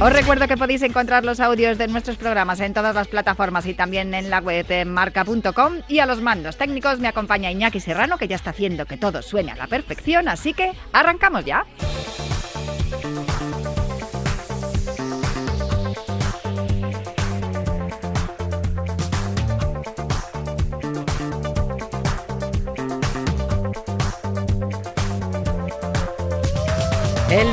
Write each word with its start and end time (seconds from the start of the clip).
Os 0.00 0.10
recuerdo 0.14 0.48
que 0.48 0.56
podéis 0.56 0.80
encontrar 0.80 1.26
los 1.26 1.40
audios 1.40 1.76
de 1.76 1.86
nuestros 1.86 2.16
programas 2.16 2.60
en 2.60 2.72
todas 2.72 2.94
las 2.94 3.06
plataformas 3.06 3.66
y 3.66 3.74
también 3.74 4.14
en 4.14 4.30
la 4.30 4.38
web 4.38 4.66
de 4.66 4.86
marca.com. 4.86 5.82
Y 5.88 5.98
a 5.98 6.06
los 6.06 6.22
mandos 6.22 6.56
técnicos 6.56 7.00
me 7.00 7.08
acompaña 7.08 7.50
Iñaki 7.50 7.80
Serrano, 7.80 8.16
que 8.16 8.26
ya 8.26 8.36
está 8.36 8.48
haciendo 8.48 8.86
que 8.86 8.96
todo 8.96 9.20
suene 9.20 9.52
a 9.52 9.56
la 9.56 9.66
perfección. 9.66 10.26
Así 10.28 10.54
que 10.54 10.72
arrancamos 10.94 11.44
ya. 11.44 11.66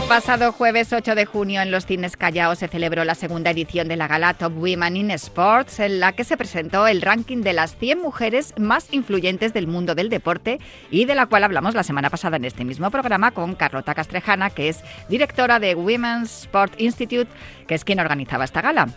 Pasado 0.08 0.54
jueves 0.54 0.94
8 0.94 1.16
de 1.16 1.26
junio 1.26 1.62
en 1.62 1.70
los 1.70 1.86
cines 1.86 2.16
Callao 2.16 2.56
se 2.56 2.70
celebró 2.70 3.04
la 3.04 3.14
segunda 3.14 3.52
edición 3.52 3.90
de 3.90 3.98
la 3.98 4.08
gala 4.08 4.34
Top 4.36 4.54
Women 4.58 4.96
in 4.96 5.12
Sports, 5.12 5.82
en 5.82 6.00
la 6.00 6.14
que 6.14 6.24
se 6.24 6.38
presentó 6.38 6.88
el 6.88 7.02
ranking 7.02 7.42
de 7.42 7.52
las 7.52 7.76
100 7.76 8.02
mujeres 8.02 8.54
más 8.58 8.94
influyentes 8.94 9.54
del 9.54 9.68
mundo 9.68 9.96
del 9.96 10.08
deporte 10.08 10.60
y 10.92 11.04
de 11.04 11.16
la 11.16 11.26
cual 11.26 11.44
hablamos 11.44 11.76
la 11.76 11.84
semana 11.84 12.10
pasada 12.10 12.38
en 12.38 12.46
este 12.46 12.64
mismo 12.64 12.90
programa 12.90 13.32
con 13.32 13.56
Carlota 13.56 13.94
Castrejana, 13.96 14.50
que 14.50 14.70
es 14.70 14.82
directora 15.10 15.60
de 15.60 15.76
Women's 15.76 16.44
Sport 16.44 16.80
Institute, 16.80 17.30
que 17.68 17.76
es 17.76 17.84
quien 17.84 18.00
organizaba 18.00 18.46
esta 18.46 18.62
gala. 18.62 18.88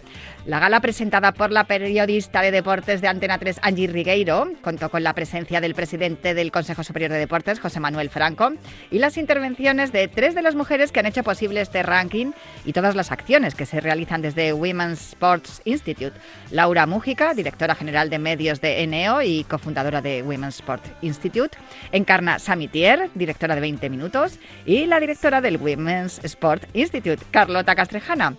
La 0.46 0.58
gala 0.58 0.80
presentada 0.80 1.32
por 1.32 1.50
la 1.50 1.64
periodista 1.64 2.40
de 2.40 2.50
deportes 2.50 3.00
de 3.00 3.08
Antena 3.08 3.38
3, 3.38 3.60
Angie 3.62 3.88
Rigueiro, 3.88 4.48
contó 4.62 4.88
con 4.90 5.02
la 5.02 5.14
presencia 5.14 5.60
del 5.60 5.74
presidente 5.74 6.32
del 6.32 6.50
Consejo 6.50 6.82
Superior 6.82 7.10
de 7.10 7.18
Deportes, 7.18 7.60
José 7.60 7.80
Manuel 7.80 8.08
Franco, 8.08 8.52
y 8.90 8.98
las 8.98 9.18
intervenciones 9.18 9.92
de 9.92 10.08
tres 10.08 10.34
de 10.34 10.42
las 10.42 10.54
mujeres 10.54 10.92
que 10.92 11.00
han 11.00 11.06
hecho 11.06 11.22
posible 11.22 11.60
este 11.60 11.82
ranking 11.82 12.32
y 12.64 12.72
todas 12.72 12.94
las 12.94 13.12
acciones 13.12 13.54
que 13.54 13.66
se 13.66 13.80
realizan 13.80 14.22
desde 14.22 14.52
Women's 14.52 15.10
Sports 15.10 15.60
Institute. 15.64 16.12
Laura 16.50 16.86
Mújica, 16.86 17.34
directora 17.34 17.74
general 17.74 18.08
de 18.08 18.18
medios 18.18 18.60
de 18.60 18.82
Eneo 18.82 19.22
y 19.22 19.44
cofundadora 19.44 20.00
de 20.00 20.22
Women's 20.22 20.56
Sport 20.56 20.84
Institute. 21.02 21.58
Encarna 21.92 22.38
Samitier, 22.38 23.10
directora 23.14 23.54
de 23.54 23.60
20 23.60 23.90
Minutos. 23.90 24.38
Y 24.64 24.86
la 24.86 25.00
directora 25.00 25.40
del 25.40 25.58
Women's 25.58 26.20
Sport 26.24 26.64
Institute, 26.74 27.22
Carlota 27.30 27.74
Castrejana. 27.74 28.36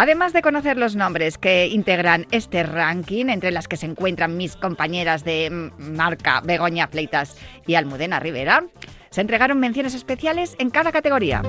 Además 0.00 0.32
de 0.32 0.42
conocer 0.42 0.76
los 0.76 0.94
nombres 0.94 1.38
que 1.38 1.66
integran 1.66 2.28
este 2.30 2.62
ranking, 2.62 3.26
entre 3.30 3.50
las 3.50 3.66
que 3.66 3.76
se 3.76 3.86
encuentran 3.86 4.36
mis 4.36 4.54
compañeras 4.54 5.24
de 5.24 5.72
marca 5.76 6.40
Begoña 6.40 6.86
Fleitas 6.86 7.36
y 7.66 7.74
Almudena 7.74 8.20
Rivera, 8.20 8.62
se 9.10 9.22
entregaron 9.22 9.58
menciones 9.58 9.94
especiales 9.94 10.54
en 10.60 10.70
cada 10.70 10.92
categoría. 10.92 11.42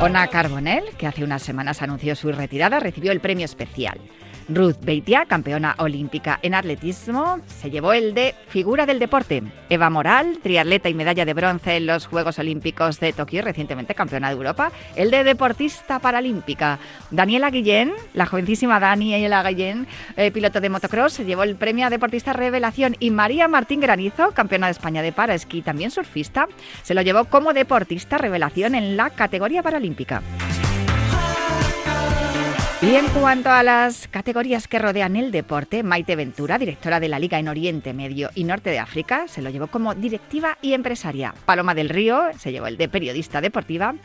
Ona 0.00 0.26
Carbonell, 0.26 0.96
que 0.98 1.06
hace 1.06 1.22
unas 1.22 1.42
semanas 1.42 1.82
anunció 1.82 2.16
su 2.16 2.32
retirada, 2.32 2.80
recibió 2.80 3.12
el 3.12 3.20
premio 3.20 3.44
especial. 3.44 4.00
Ruth 4.52 4.78
Beitia, 4.82 5.26
campeona 5.26 5.76
olímpica 5.78 6.40
en 6.42 6.54
atletismo, 6.54 7.40
se 7.46 7.70
llevó 7.70 7.92
el 7.92 8.14
de 8.14 8.34
figura 8.48 8.84
del 8.84 8.98
deporte. 8.98 9.42
Eva 9.68 9.90
Moral, 9.90 10.38
triatleta 10.42 10.88
y 10.88 10.94
medalla 10.94 11.24
de 11.24 11.34
bronce 11.34 11.76
en 11.76 11.86
los 11.86 12.06
Juegos 12.06 12.38
Olímpicos 12.38 12.98
de 12.98 13.12
Tokio, 13.12 13.42
recientemente 13.42 13.94
campeona 13.94 14.28
de 14.28 14.34
Europa, 14.34 14.72
el 14.96 15.10
de 15.10 15.24
deportista 15.24 16.00
paralímpica. 16.00 16.78
Daniela 17.10 17.50
Guillén, 17.50 17.92
la 18.14 18.26
jovencísima 18.26 18.80
Daniela 18.80 19.42
Guillén, 19.48 19.86
eh, 20.16 20.30
piloto 20.30 20.60
de 20.60 20.68
motocross, 20.68 21.12
se 21.12 21.24
llevó 21.24 21.44
el 21.44 21.56
premio 21.56 21.86
a 21.86 21.90
deportista 21.90 22.32
revelación 22.32 22.96
y 22.98 23.10
María 23.10 23.46
Martín 23.46 23.80
Granizo, 23.80 24.32
campeona 24.32 24.66
de 24.66 24.72
España 24.72 25.02
de 25.02 25.12
para 25.12 25.34
esquí, 25.34 25.62
también 25.62 25.90
surfista, 25.90 26.48
se 26.82 26.94
lo 26.94 27.02
llevó 27.02 27.24
como 27.26 27.52
deportista 27.52 28.18
revelación 28.18 28.74
en 28.74 28.96
la 28.96 29.10
categoría 29.10 29.62
paralímpica. 29.62 30.22
Y 32.82 32.94
en 32.94 33.06
cuanto 33.08 33.50
a 33.50 33.62
las 33.62 34.08
categorías 34.08 34.66
que 34.66 34.78
rodean 34.78 35.14
el 35.14 35.32
deporte, 35.32 35.82
Maite 35.82 36.16
Ventura, 36.16 36.56
directora 36.56 36.98
de 36.98 37.08
la 37.08 37.18
Liga 37.18 37.38
en 37.38 37.48
Oriente 37.48 37.92
Medio 37.92 38.30
y 38.34 38.44
Norte 38.44 38.70
de 38.70 38.78
África, 38.78 39.28
se 39.28 39.42
lo 39.42 39.50
llevó 39.50 39.66
como 39.66 39.94
directiva 39.94 40.56
y 40.62 40.72
empresaria. 40.72 41.34
Paloma 41.44 41.74
del 41.74 41.90
Río 41.90 42.22
se 42.38 42.52
llevó 42.52 42.68
el 42.68 42.78
de 42.78 42.88
periodista 42.88 43.42
deportiva. 43.42 43.96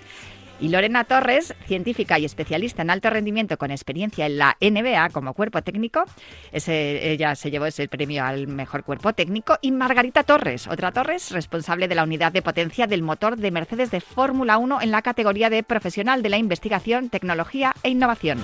Y 0.59 0.69
Lorena 0.69 1.03
Torres, 1.03 1.53
científica 1.67 2.17
y 2.17 2.25
especialista 2.25 2.81
en 2.81 2.89
alto 2.89 3.09
rendimiento 3.09 3.57
con 3.57 3.71
experiencia 3.71 4.25
en 4.25 4.37
la 4.37 4.55
NBA 4.61 5.09
como 5.09 5.33
cuerpo 5.33 5.61
técnico, 5.61 6.05
ella 6.51 7.35
se 7.35 7.51
llevó 7.51 7.65
ese 7.65 7.87
premio 7.87 8.23
al 8.23 8.47
mejor 8.47 8.83
cuerpo 8.83 9.13
técnico. 9.13 9.57
Y 9.61 9.71
Margarita 9.71 10.23
Torres, 10.23 10.67
otra 10.67 10.91
Torres, 10.91 11.31
responsable 11.31 11.87
de 11.87 11.95
la 11.95 12.03
unidad 12.03 12.31
de 12.31 12.41
potencia 12.41 12.87
del 12.87 13.01
motor 13.01 13.35
de 13.37 13.51
Mercedes 13.51 13.91
de 13.91 13.99
Fórmula 14.01 14.57
1 14.57 14.81
en 14.81 14.91
la 14.91 15.01
categoría 15.01 15.49
de 15.49 15.63
profesional 15.63 16.21
de 16.23 16.29
la 16.29 16.37
investigación, 16.37 17.09
tecnología 17.09 17.73
e 17.83 17.89
innovación. 17.89 18.39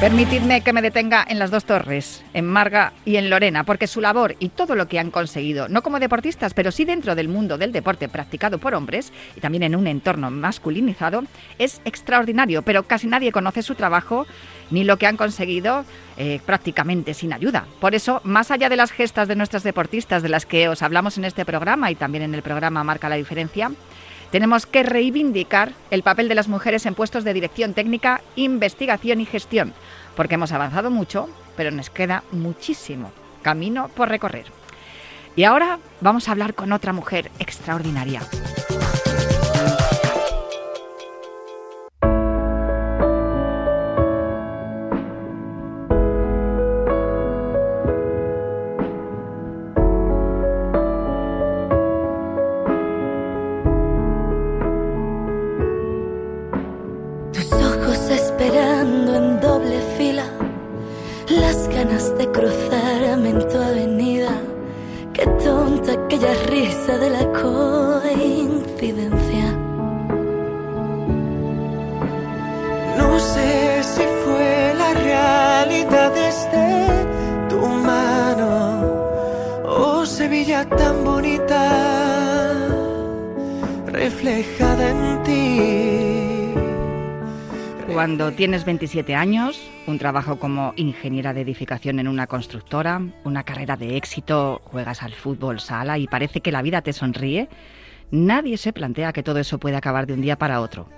Permitidme 0.00 0.62
que 0.62 0.72
me 0.72 0.80
detenga 0.80 1.26
en 1.28 1.38
las 1.38 1.50
dos 1.50 1.66
torres, 1.66 2.24
en 2.32 2.46
Marga 2.46 2.94
y 3.04 3.16
en 3.16 3.28
Lorena, 3.28 3.64
porque 3.64 3.86
su 3.86 4.00
labor 4.00 4.34
y 4.38 4.48
todo 4.48 4.74
lo 4.74 4.88
que 4.88 4.98
han 4.98 5.10
conseguido, 5.10 5.68
no 5.68 5.82
como 5.82 6.00
deportistas, 6.00 6.54
pero 6.54 6.72
sí 6.72 6.86
dentro 6.86 7.14
del 7.14 7.28
mundo 7.28 7.58
del 7.58 7.70
deporte 7.70 8.08
practicado 8.08 8.56
por 8.56 8.72
hombres 8.74 9.12
y 9.36 9.40
también 9.40 9.62
en 9.62 9.76
un 9.76 9.86
entorno 9.86 10.30
masculinizado, 10.30 11.24
es 11.58 11.82
extraordinario, 11.84 12.62
pero 12.62 12.84
casi 12.84 13.08
nadie 13.08 13.30
conoce 13.30 13.62
su 13.62 13.74
trabajo 13.74 14.26
ni 14.70 14.84
lo 14.84 14.96
que 14.96 15.06
han 15.06 15.16
conseguido 15.16 15.84
eh, 16.16 16.40
prácticamente 16.44 17.14
sin 17.14 17.32
ayuda. 17.32 17.66
Por 17.80 17.94
eso, 17.94 18.20
más 18.24 18.50
allá 18.50 18.68
de 18.68 18.76
las 18.76 18.92
gestas 18.92 19.28
de 19.28 19.36
nuestras 19.36 19.62
deportistas, 19.62 20.22
de 20.22 20.28
las 20.28 20.46
que 20.46 20.68
os 20.68 20.82
hablamos 20.82 21.18
en 21.18 21.24
este 21.24 21.44
programa 21.44 21.90
y 21.90 21.94
también 21.94 22.24
en 22.24 22.34
el 22.34 22.42
programa 22.42 22.84
Marca 22.84 23.08
la 23.08 23.16
Diferencia, 23.16 23.70
tenemos 24.30 24.66
que 24.66 24.82
reivindicar 24.82 25.72
el 25.90 26.02
papel 26.02 26.28
de 26.28 26.36
las 26.36 26.48
mujeres 26.48 26.86
en 26.86 26.94
puestos 26.94 27.24
de 27.24 27.34
dirección 27.34 27.74
técnica, 27.74 28.20
investigación 28.36 29.20
y 29.20 29.26
gestión, 29.26 29.72
porque 30.14 30.34
hemos 30.34 30.52
avanzado 30.52 30.90
mucho, 30.90 31.28
pero 31.56 31.70
nos 31.70 31.90
queda 31.90 32.22
muchísimo 32.30 33.12
camino 33.42 33.88
por 33.88 34.08
recorrer. 34.08 34.46
Y 35.36 35.44
ahora 35.44 35.78
vamos 36.00 36.28
a 36.28 36.32
hablar 36.32 36.54
con 36.54 36.72
otra 36.72 36.92
mujer 36.92 37.30
extraordinaria. 37.38 38.20
Tan 80.68 81.04
bonita 81.04 82.68
reflejada 83.86 84.90
en 84.90 85.22
ti. 85.22 86.54
Cuando 87.90 88.30
tienes 88.32 88.66
27 88.66 89.14
años, 89.14 89.58
un 89.86 89.98
trabajo 89.98 90.38
como 90.38 90.74
ingeniera 90.76 91.32
de 91.32 91.40
edificación 91.40 91.98
en 91.98 92.08
una 92.08 92.26
constructora, 92.26 93.00
una 93.24 93.42
carrera 93.44 93.78
de 93.78 93.96
éxito, 93.96 94.60
juegas 94.64 95.02
al 95.02 95.14
fútbol 95.14 95.60
sala 95.60 95.96
y 95.96 96.06
parece 96.06 96.42
que 96.42 96.52
la 96.52 96.60
vida 96.60 96.82
te 96.82 96.92
sonríe, 96.92 97.48
nadie 98.10 98.58
se 98.58 98.74
plantea 98.74 99.14
que 99.14 99.22
todo 99.22 99.38
eso 99.38 99.58
puede 99.58 99.76
acabar 99.76 100.06
de 100.06 100.12
un 100.12 100.20
día 100.20 100.36
para 100.36 100.60
otro, 100.60 100.88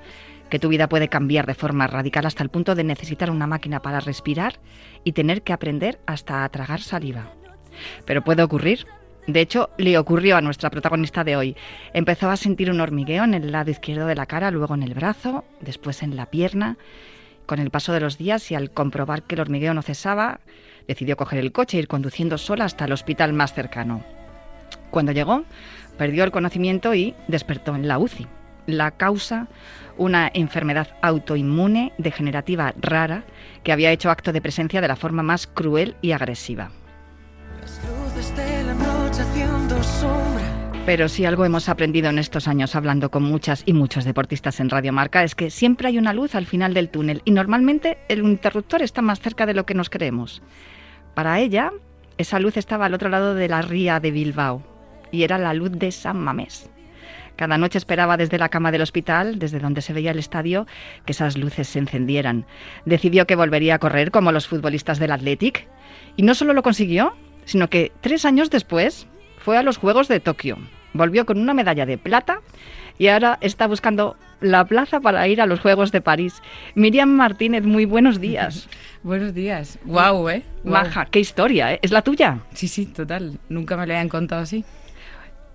que 0.51 0.59
tu 0.59 0.69
vida 0.69 0.89
puede 0.89 1.07
cambiar 1.07 1.47
de 1.47 1.55
forma 1.55 1.87
radical 1.87 2.27
hasta 2.27 2.43
el 2.43 2.49
punto 2.49 2.75
de 2.75 2.83
necesitar 2.83 3.31
una 3.31 3.47
máquina 3.47 3.81
para 3.81 4.01
respirar 4.01 4.59
y 5.05 5.13
tener 5.13 5.43
que 5.43 5.53
aprender 5.53 6.01
hasta 6.05 6.43
a 6.43 6.49
tragar 6.49 6.81
saliva. 6.81 7.31
Pero 8.05 8.23
puede 8.23 8.43
ocurrir, 8.43 8.87
De 9.27 9.41
hecho, 9.41 9.71
le 9.79 9.97
ocurrió 9.99 10.37
a 10.37 10.41
nuestra 10.41 10.71
protagonista 10.71 11.23
de 11.23 11.37
hoy. 11.37 11.57
Empezó 11.93 12.29
a 12.29 12.37
sentir 12.37 12.71
un 12.71 12.81
hormigueo 12.81 13.23
en 13.23 13.35
el 13.35 13.53
lado 13.53 13.71
izquierdo 13.71 14.07
de 14.07 14.17
la 14.17 14.27
cara, 14.27 14.51
luego 14.51 14.75
en 14.75 14.83
el 14.83 14.95
brazo, 14.95 15.45
después 15.61 16.03
en 16.03 16.17
la 16.17 16.27
pierna. 16.27 16.77
Con 17.47 17.61
el 17.61 17.71
paso 17.71 17.93
de 17.93 18.01
los 18.01 18.19
días 18.19 18.51
y 18.51 18.57
al 18.57 18.71
comprobar 18.71 19.23
que 19.23 19.37
el 19.37 19.41
hormigueo 19.41 19.75
no 19.75 19.83
cesaba, 19.83 20.41
decidió 20.89 21.17
coger 21.17 21.39
el 21.39 21.53
coche 21.53 21.77
e 21.77 21.81
ir 21.81 21.89
conduciendo 21.89 22.37
sola 22.37 22.65
hasta 22.65 22.85
el 22.85 22.93
hospital 22.93 23.33
más 23.33 23.55
cercano. 23.55 24.05
Cuando 24.91 25.13
llegó, 25.13 25.45
perdió 25.97 26.25
el 26.25 26.33
conocimiento 26.33 26.95
y 26.95 27.15
despertó 27.29 27.77
en 27.77 27.87
la 27.87 27.99
UCI. 27.99 28.27
La 28.67 28.93
causa, 28.93 29.49
una 29.97 30.31
enfermedad 30.35 30.89
autoinmune 31.01 31.93
degenerativa 31.99 32.75
rara 32.81 33.25
que 33.63 33.73
había 33.73 33.93
hecho 33.93 34.11
acto 34.11 34.33
de 34.33 34.41
presencia 34.41 34.81
de 34.81 34.89
la 34.89 34.97
forma 34.97 35.23
más 35.23 35.47
cruel 35.47 35.97
y 36.01 36.13
agresiva. 36.13 36.71
Pero 40.85 41.09
si 41.09 41.25
algo 41.25 41.45
hemos 41.45 41.69
aprendido 41.69 42.11
en 42.11 42.19
estos 42.19 42.49
años 42.49 42.75
hablando 42.75 43.11
con 43.11 43.23
muchas 43.23 43.63
y 43.67 43.73
muchos 43.73 44.05
deportistas 44.05 44.59
en 44.59 44.69
Radio 44.69 44.93
Marca 44.93 45.23
es 45.23 45.37
que 45.37 45.49
siempre 45.49 45.87
hay 45.87 45.97
una 45.97 46.13
luz 46.13 46.35
al 46.35 46.45
final 46.45 46.75
del 46.75 46.89
túnel 46.89 47.23
y 47.25 47.31
normalmente 47.31 47.99
el 48.09 48.19
interruptor 48.19 48.83
está 48.83 49.01
más 49.01 49.21
cerca 49.21 49.47
de 49.47 49.55
lo 49.55 49.65
que 49.65 49.75
nos 49.75 49.91
creemos. 49.91 50.43
Para 51.15 51.39
ella, 51.39 51.71
esa 52.19 52.41
luz 52.41 52.57
estaba 52.57 52.87
al 52.87 52.95
otro 52.95 53.11
lado 53.11 53.35
de 53.35 53.49
la 53.49 53.63
ría 53.63 54.01
de 54.01 54.11
Bilbao 54.11 54.65
y 55.13 55.23
era 55.23 55.39
la 55.39 55.55
luz 55.55 55.71
de 55.71 55.93
San 55.93 56.19
Mamés. 56.19 56.69
Cada 57.37 57.59
noche 57.59 57.79
esperaba 57.79 58.17
desde 58.17 58.39
la 58.39 58.49
cama 58.49 58.73
del 58.73 58.83
hospital, 58.83 59.39
desde 59.39 59.61
donde 59.61 59.83
se 59.83 59.93
veía 59.93 60.11
el 60.11 60.19
estadio, 60.19 60.67
que 61.07 61.13
esas 61.13 61.37
luces 61.37 61.69
se 61.69 61.79
encendieran. 61.79 62.45
Decidió 62.87 63.27
que 63.27 63.37
volvería 63.37 63.77
a 63.77 63.79
correr 63.79 64.11
como 64.11 64.33
los 64.33 64.49
futbolistas 64.49 64.99
del 64.99 65.13
Athletic 65.13 65.69
y 66.17 66.23
no 66.25 66.35
solo 66.35 66.55
lo 66.55 66.63
consiguió, 66.63 67.15
sino 67.45 67.71
que 67.71 67.93
tres 68.01 68.25
años 68.25 68.51
después 68.51 69.07
fue 69.45 69.59
a 69.59 69.63
los 69.63 69.77
Juegos 69.79 70.09
de 70.09 70.21
Tokio. 70.21 70.59
Volvió 70.95 71.25
con 71.27 71.39
una 71.39 71.55
medalla 71.55 71.87
de 71.87 71.99
plata 71.99 72.41
y 72.99 73.09
ahora 73.09 73.39
está 73.41 73.67
buscando 73.67 74.17
la 74.41 74.65
plaza 74.65 75.01
para 75.01 75.27
ir 75.29 75.41
a 75.41 75.47
los 75.47 75.61
Juegos 75.61 75.91
de 75.93 76.01
París. 76.01 76.43
Miriam 76.75 77.09
Martínez, 77.09 77.65
muy 77.65 77.85
buenos 77.87 78.21
días. 78.21 78.69
buenos 79.03 79.33
días. 79.35 79.79
Guau, 79.85 80.29
¿eh? 80.29 80.43
Maja, 80.65 81.07
qué 81.07 81.21
historia, 81.21 81.73
¿eh? 81.75 81.79
¿Es 81.83 81.91
la 81.93 82.03
tuya? 82.03 82.41
Sí, 82.55 82.69
sí, 82.69 82.87
total. 82.87 83.39
Nunca 83.49 83.77
me 83.77 83.87
lo 83.87 83.93
habían 83.95 84.09
contado 84.09 84.43
así. 84.43 84.65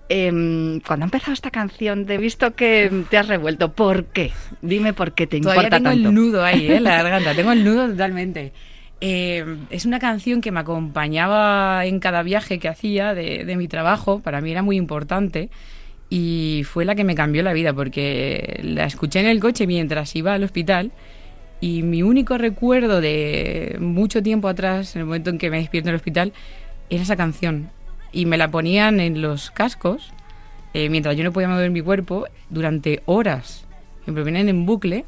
Eh, 0.10 0.80
cuando 0.88 1.04
ha 1.04 1.08
empezado 1.08 1.34
esta 1.34 1.52
canción, 1.52 2.06
te 2.06 2.16
he 2.16 2.18
visto 2.18 2.56
que 2.56 3.04
te 3.10 3.18
has 3.18 3.28
revuelto. 3.28 3.74
¿Por 3.74 4.06
qué? 4.06 4.32
Dime 4.62 4.94
por 4.94 5.12
qué 5.12 5.28
te 5.28 5.40
Todavía 5.42 5.64
importa 5.64 5.78
tengo 5.78 5.90
tanto. 5.90 6.10
el 6.10 6.16
nudo 6.16 6.44
ahí, 6.46 6.66
¿eh? 6.72 6.80
La 6.80 6.96
garganta. 7.04 7.36
tengo 7.36 7.52
el 7.52 7.64
nudo 7.66 7.88
totalmente. 7.90 8.54
Eh, 9.00 9.58
es 9.70 9.86
una 9.86 10.00
canción 10.00 10.42
que 10.42 10.52
me 10.52 10.60
acompañaba 10.60 11.86
en 11.86 12.00
cada 12.00 12.24
viaje 12.24 12.58
que 12.58 12.68
hacía 12.68 13.14
de, 13.14 13.56
mi 13.56 13.68
trabajo, 13.68 14.20
para 14.20 14.42
mí 14.42 14.52
era 14.52 14.64
muy 14.64 14.76
importante 14.76 15.50
y 16.10 16.64
fue 16.66 16.84
la 16.86 16.96
que 16.96 17.04
me 17.04 17.14
cambió 17.14 17.44
la 17.44 17.54
vida 17.54 17.74
porque 17.74 18.60
la 18.64 18.86
escuché 18.86 19.20
en 19.20 19.28
el 19.28 19.40
coche 19.40 19.68
mientras 19.68 20.16
iba 20.16 20.34
al 20.34 20.44
hospital 20.44 20.92
y 21.62 21.84
mi 21.84 22.02
único 22.02 22.38
recuerdo 22.38 23.02
de 23.02 23.78
mucho 23.80 24.24
tiempo 24.24 24.48
atrás, 24.48 24.96
en 24.96 25.02
el 25.02 25.06
momento 25.06 25.30
en 25.30 25.38
que 25.38 25.52
me 25.52 25.58
despierto 25.58 25.90
en 25.90 25.94
el 25.94 25.98
hospital, 25.98 26.34
era 26.90 27.04
esa 27.04 27.16
canción. 27.16 27.70
Y 28.12 28.26
me 28.26 28.38
la 28.38 28.50
ponían 28.50 29.00
en 29.00 29.22
los 29.22 29.52
cascos 29.52 30.14
eh, 30.74 30.90
mientras 30.90 31.16
yo 31.16 31.24
no 31.24 31.32
podía 31.32 31.48
mover 31.48 31.72
mi 31.72 31.82
cuerpo 31.82 32.28
durante 32.50 33.02
horas, 33.06 33.66
me 34.06 34.22
ponían 34.22 34.50
en 34.50 34.66
bucle 34.66 35.06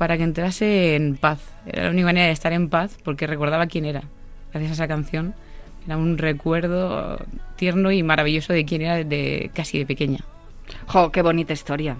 para 0.00 0.16
que 0.16 0.22
entrase 0.22 0.96
en 0.96 1.18
paz. 1.18 1.40
Era 1.66 1.84
la 1.84 1.90
única 1.90 2.06
manera 2.06 2.24
de 2.24 2.32
estar 2.32 2.54
en 2.54 2.70
paz 2.70 2.96
porque 3.04 3.26
recordaba 3.26 3.66
quién 3.66 3.84
era. 3.84 4.02
Gracias 4.50 4.70
a 4.70 4.74
esa 4.74 4.88
canción 4.88 5.34
era 5.84 5.98
un 5.98 6.16
recuerdo 6.16 7.18
tierno 7.56 7.92
y 7.92 8.02
maravilloso 8.02 8.54
de 8.54 8.64
quién 8.64 8.80
era 8.80 9.04
de 9.04 9.50
casi 9.52 9.78
de 9.78 9.84
pequeña. 9.84 10.20
Jo, 10.86 11.12
qué 11.12 11.22
bonita 11.22 11.52
historia. 11.52 11.96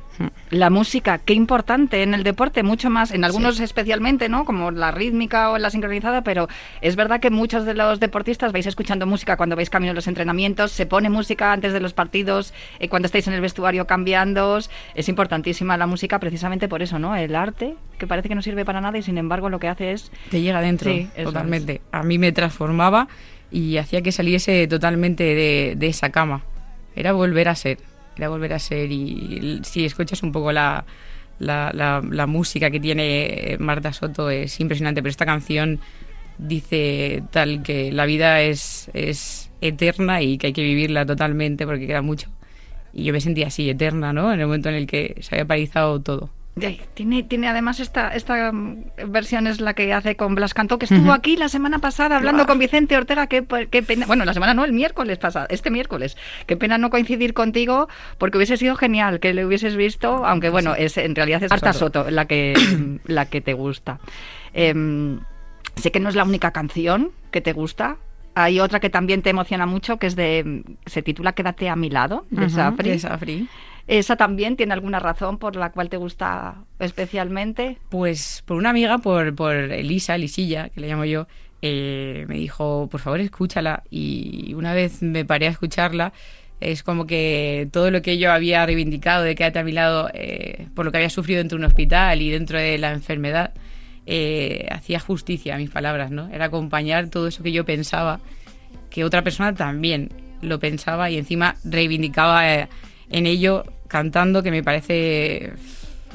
La 0.51 0.71
música, 0.71 1.19
qué 1.19 1.35
importante 1.35 2.03
en 2.03 2.15
el 2.15 2.25
deporte, 2.25 2.63
mucho 2.63 2.91
más, 2.91 3.13
en 3.13 3.25
algunos 3.25 3.57
sí. 3.57 3.65
especialmente, 3.65 4.29
¿no? 4.29 4.45
Como 4.45 4.71
la 4.71 4.91
rítmica 4.91 5.51
o 5.51 5.59
la 5.59 5.71
sincronizada, 5.71 6.23
pero 6.23 6.49
es 6.81 6.97
verdad 6.97 7.21
que 7.21 7.31
muchos 7.31 7.65
de 7.65 7.75
los 7.75 8.01
deportistas 8.01 8.53
vais 8.53 8.67
escuchando 8.67 9.07
música 9.07 9.37
cuando 9.37 9.57
vais 9.57 9.71
camino 9.71 9.93
a 9.93 9.95
los 9.95 10.09
entrenamientos, 10.09 10.73
se 10.73 10.87
pone 10.87 11.09
música 11.09 11.53
antes 11.53 11.73
de 11.73 11.81
los 11.81 11.93
partidos, 11.93 12.53
eh, 12.79 12.89
cuando 12.89 13.07
estáis 13.07 13.27
en 13.29 13.35
el 13.35 13.41
vestuario 13.41 13.87
cambiando, 13.87 14.59
es 14.95 15.09
importantísima 15.09 15.77
la 15.77 15.87
música 15.87 16.19
precisamente 16.19 16.69
por 16.69 16.83
eso, 16.83 16.99
¿no? 16.99 17.15
El 17.17 17.35
arte, 17.35 17.77
que 17.99 18.07
parece 18.07 18.29
que 18.29 18.35
no 18.35 18.43
sirve 18.43 18.65
para 18.65 18.81
nada 18.81 18.99
y 18.99 19.03
sin 19.03 19.19
embargo 19.19 19.49
lo 19.49 19.59
que 19.59 19.69
hace 19.69 19.93
es... 19.93 20.11
Te 20.31 20.41
llega 20.41 20.61
dentro, 20.61 20.91
sí, 20.91 21.09
totalmente. 21.23 21.75
Es. 21.75 21.81
A 21.93 22.03
mí 22.03 22.19
me 22.19 22.33
transformaba 22.33 23.09
y 23.51 23.77
hacía 23.77 24.03
que 24.03 24.13
saliese 24.13 24.67
totalmente 24.67 25.25
de, 25.25 25.75
de 25.77 25.87
esa 25.89 26.11
cama. 26.11 26.43
Era 26.97 27.13
volver 27.13 27.49
a 27.49 27.55
ser 27.55 27.79
era 28.17 28.29
volver 28.29 28.53
a 28.53 28.59
ser 28.59 28.91
y 28.93 29.61
si 29.63 29.85
escuchas 29.85 30.23
un 30.23 30.33
poco 30.33 30.53
la, 30.53 30.85
la, 31.39 31.71
la, 31.75 32.03
la, 32.09 32.27
música 32.27 32.71
que 32.71 32.81
tiene 32.81 33.57
Marta 33.59 33.93
Soto 33.93 34.31
es 34.31 34.61
impresionante, 34.61 35.03
pero 35.03 35.11
esta 35.11 35.27
canción 35.27 35.81
dice 36.39 37.23
tal 37.31 37.63
que 37.63 37.93
la 37.93 38.07
vida 38.07 38.41
es, 38.43 38.91
es 38.95 39.51
eterna 39.61 40.23
y 40.23 40.39
que 40.39 40.49
hay 40.49 40.53
que 40.53 40.63
vivirla 40.63 41.07
totalmente 41.07 41.67
porque 41.67 41.87
queda 41.87 42.03
mucho. 42.03 42.29
Y 42.93 43.05
yo 43.05 43.13
me 43.13 43.21
sentía 43.21 43.49
así, 43.49 43.71
eterna, 43.71 44.13
¿no? 44.13 44.33
En 44.33 44.41
el 44.41 44.47
momento 44.47 44.69
en 44.69 44.75
el 44.75 44.87
que 44.87 45.17
se 45.21 45.35
había 45.35 45.47
paralizado 45.47 46.01
todo. 46.01 46.31
Tiene, 46.95 47.23
tiene 47.23 47.49
además 47.49 47.81
esta, 47.81 48.09
esta 48.09 48.51
versión 49.07 49.47
es 49.47 49.61
la 49.61 49.73
que 49.75 49.95
hace 49.95 50.17
con 50.17 50.35
Blas 50.35 50.53
Cantó, 50.53 50.79
que 50.79 50.85
estuvo 50.85 51.11
uh 51.11 51.13
-huh. 51.13 51.17
aquí 51.17 51.37
la 51.37 51.49
semana 51.49 51.79
pasada 51.79 52.17
hablando 52.17 52.45
con 52.45 52.59
Vicente 52.59 52.97
Ortega, 52.97 53.29
qué, 53.29 53.47
qué 53.71 53.83
pena, 53.83 54.05
bueno, 54.07 54.25
la 54.25 54.35
semana 54.35 54.53
no, 54.53 54.65
el 54.65 54.73
miércoles 54.73 55.19
pasado, 55.19 55.47
este 55.49 55.71
miércoles, 55.71 56.19
qué 56.47 56.57
pena 56.57 56.77
no 56.77 56.91
coincidir 56.91 57.33
contigo, 57.33 57.89
porque 58.19 58.37
hubiese 58.37 58.57
sido 58.57 58.77
genial 58.77 59.21
que 59.21 59.33
le 59.33 59.47
hubieses 59.47 59.77
visto, 59.77 60.27
aunque 60.27 60.51
bueno, 60.51 60.75
es 60.75 60.99
en 60.99 61.15
realidad 61.15 61.43
es 61.43 61.51
Marta 61.51 61.73
Soto 61.73 62.11
la 62.11 62.27
que, 62.27 62.53
la 63.05 63.27
que 63.27 63.41
te 63.41 63.55
gusta. 63.55 64.01
Eh, 64.53 64.75
sé 65.77 65.93
que 65.93 66.01
no 66.01 66.09
es 66.09 66.15
la 66.15 66.25
única 66.25 66.51
canción 66.51 67.13
que 67.31 67.41
te 67.41 67.53
gusta, 67.53 67.97
hay 68.35 68.61
otra 68.61 68.81
que 68.81 68.91
también 68.91 69.23
te 69.23 69.31
emociona 69.31 69.67
mucho, 69.67 69.99
que 69.99 70.07
es 70.07 70.17
de, 70.17 70.63
se 70.87 71.03
titula 71.03 71.33
Quédate 71.33 71.69
a 71.69 71.77
mi 71.77 71.91
lado, 71.91 72.27
de 72.31 72.45
uh 72.45 72.49
-huh, 72.49 72.51
Safri. 72.51 72.91
De 72.91 72.99
Safri. 72.99 73.49
¿Esa 73.91 74.15
también 74.15 74.55
tiene 74.55 74.73
alguna 74.73 75.01
razón 75.01 75.39
por 75.39 75.57
la 75.57 75.73
cual 75.73 75.89
te 75.89 75.97
gusta 75.97 76.63
especialmente? 76.79 77.79
Pues 77.89 78.45
por 78.47 78.57
una 78.57 78.71
amiga, 78.71 78.99
por, 78.99 79.35
por 79.35 79.53
Elisa, 79.53 80.17
Lisilla, 80.17 80.69
que 80.69 80.81
le 80.81 80.87
llamo 80.87 81.05
yo, 81.05 81.27
eh, 81.61 82.25
me 82.29 82.37
dijo, 82.37 82.89
por 82.89 83.01
favor, 83.01 83.19
escúchala. 83.19 83.83
Y 83.91 84.55
una 84.55 84.75
vez 84.75 85.03
me 85.03 85.25
paré 85.25 85.49
a 85.49 85.51
escucharla, 85.51 86.13
es 86.61 86.85
como 86.85 87.05
que 87.05 87.69
todo 87.73 87.91
lo 87.91 88.01
que 88.01 88.17
yo 88.17 88.31
había 88.31 88.65
reivindicado 88.65 89.25
de 89.25 89.35
quédate 89.35 89.59
a 89.59 89.65
mi 89.65 89.73
lado, 89.73 90.09
eh, 90.15 90.69
por 90.77 90.85
lo 90.85 90.93
que 90.93 90.99
había 90.99 91.11
sufrido 91.11 91.39
dentro 91.39 91.59
de 91.59 91.65
un 91.65 91.69
hospital 91.69 92.23
y 92.23 92.31
dentro 92.31 92.61
de 92.61 92.79
la 92.79 92.93
enfermedad, 92.93 93.55
eh, 94.07 94.69
hacía 94.71 95.01
justicia 95.01 95.57
a 95.57 95.59
mis 95.59 95.71
palabras, 95.71 96.13
¿no? 96.13 96.29
Era 96.29 96.45
acompañar 96.45 97.09
todo 97.09 97.27
eso 97.27 97.43
que 97.43 97.51
yo 97.51 97.65
pensaba, 97.65 98.21
que 98.89 99.03
otra 99.03 99.25
persona 99.25 99.53
también 99.53 100.11
lo 100.43 100.61
pensaba 100.61 101.11
y 101.11 101.19
encima 101.19 101.57
reivindicaba 101.65 102.47
en 102.47 103.27
ello 103.27 103.65
cantando, 103.91 104.43
que 104.43 104.51
me 104.51 104.63
parece 104.63 105.53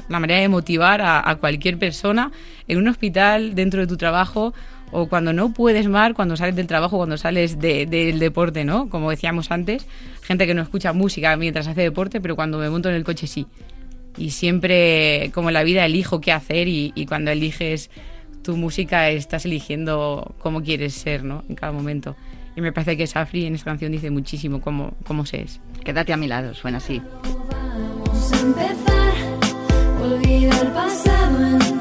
la 0.08 0.18
manera 0.18 0.40
de 0.40 0.48
motivar 0.48 1.00
a, 1.00 1.28
a, 1.28 1.36
cualquier 1.36 1.78
persona 1.78 2.32
en 2.68 2.78
un 2.78 2.88
hospital, 2.88 3.54
dentro 3.54 3.80
de 3.80 3.86
tu 3.86 3.96
trabajo, 3.96 4.54
o 4.92 5.08
cuando 5.08 5.32
no 5.32 5.52
puedes 5.52 5.88
más, 5.88 6.14
cuando 6.14 6.36
sales 6.36 6.56
del 6.56 6.66
trabajo, 6.66 6.96
cuando 6.96 7.16
sales 7.16 7.58
de, 7.58 7.86
del 7.86 8.18
deporte, 8.18 8.64
¿no? 8.64 8.88
Como 8.88 9.10
decíamos 9.10 9.50
antes, 9.50 9.86
gente 10.22 10.46
que 10.46 10.54
no 10.54 10.62
escucha 10.62 10.92
música 10.92 11.36
mientras 11.36 11.66
hace 11.66 11.82
deporte, 11.82 12.20
pero 12.20 12.36
cuando 12.36 12.58
me 12.58 12.70
monto 12.70 12.88
en 12.88 12.94
el 12.94 13.04
coche 13.04 13.26
sí. 13.26 13.46
Y 14.16 14.30
siempre, 14.30 15.30
como 15.34 15.50
en 15.50 15.54
la 15.54 15.64
vida, 15.64 15.84
elijo 15.84 16.20
qué 16.20 16.32
hacer 16.32 16.68
y, 16.68 16.92
y 16.94 17.06
cuando 17.06 17.30
eliges 17.30 17.90
tu 18.42 18.56
música 18.56 19.10
estás 19.10 19.44
eligiendo 19.44 20.34
cómo 20.38 20.62
quieres 20.62 20.94
ser, 20.94 21.24
¿no? 21.24 21.44
En 21.48 21.56
cada 21.56 21.72
momento. 21.72 22.16
Y 22.54 22.60
me 22.62 22.72
parece 22.72 22.96
que 22.96 23.06
Safri 23.06 23.44
en 23.44 23.54
esta 23.54 23.66
canción 23.66 23.92
dice 23.92 24.10
muchísimo 24.10 24.60
cómo, 24.60 24.96
cómo 25.04 25.26
se 25.26 25.42
es. 25.42 25.60
Quédate 25.84 26.12
a 26.12 26.16
mi 26.16 26.26
lado, 26.26 26.54
suena 26.54 26.78
así. 26.78 27.02
Vamos 28.16 28.32
a 28.32 28.40
empezar, 28.40 29.12
olvida 30.02 30.60
el 30.62 30.72
pasado, 30.72 31.75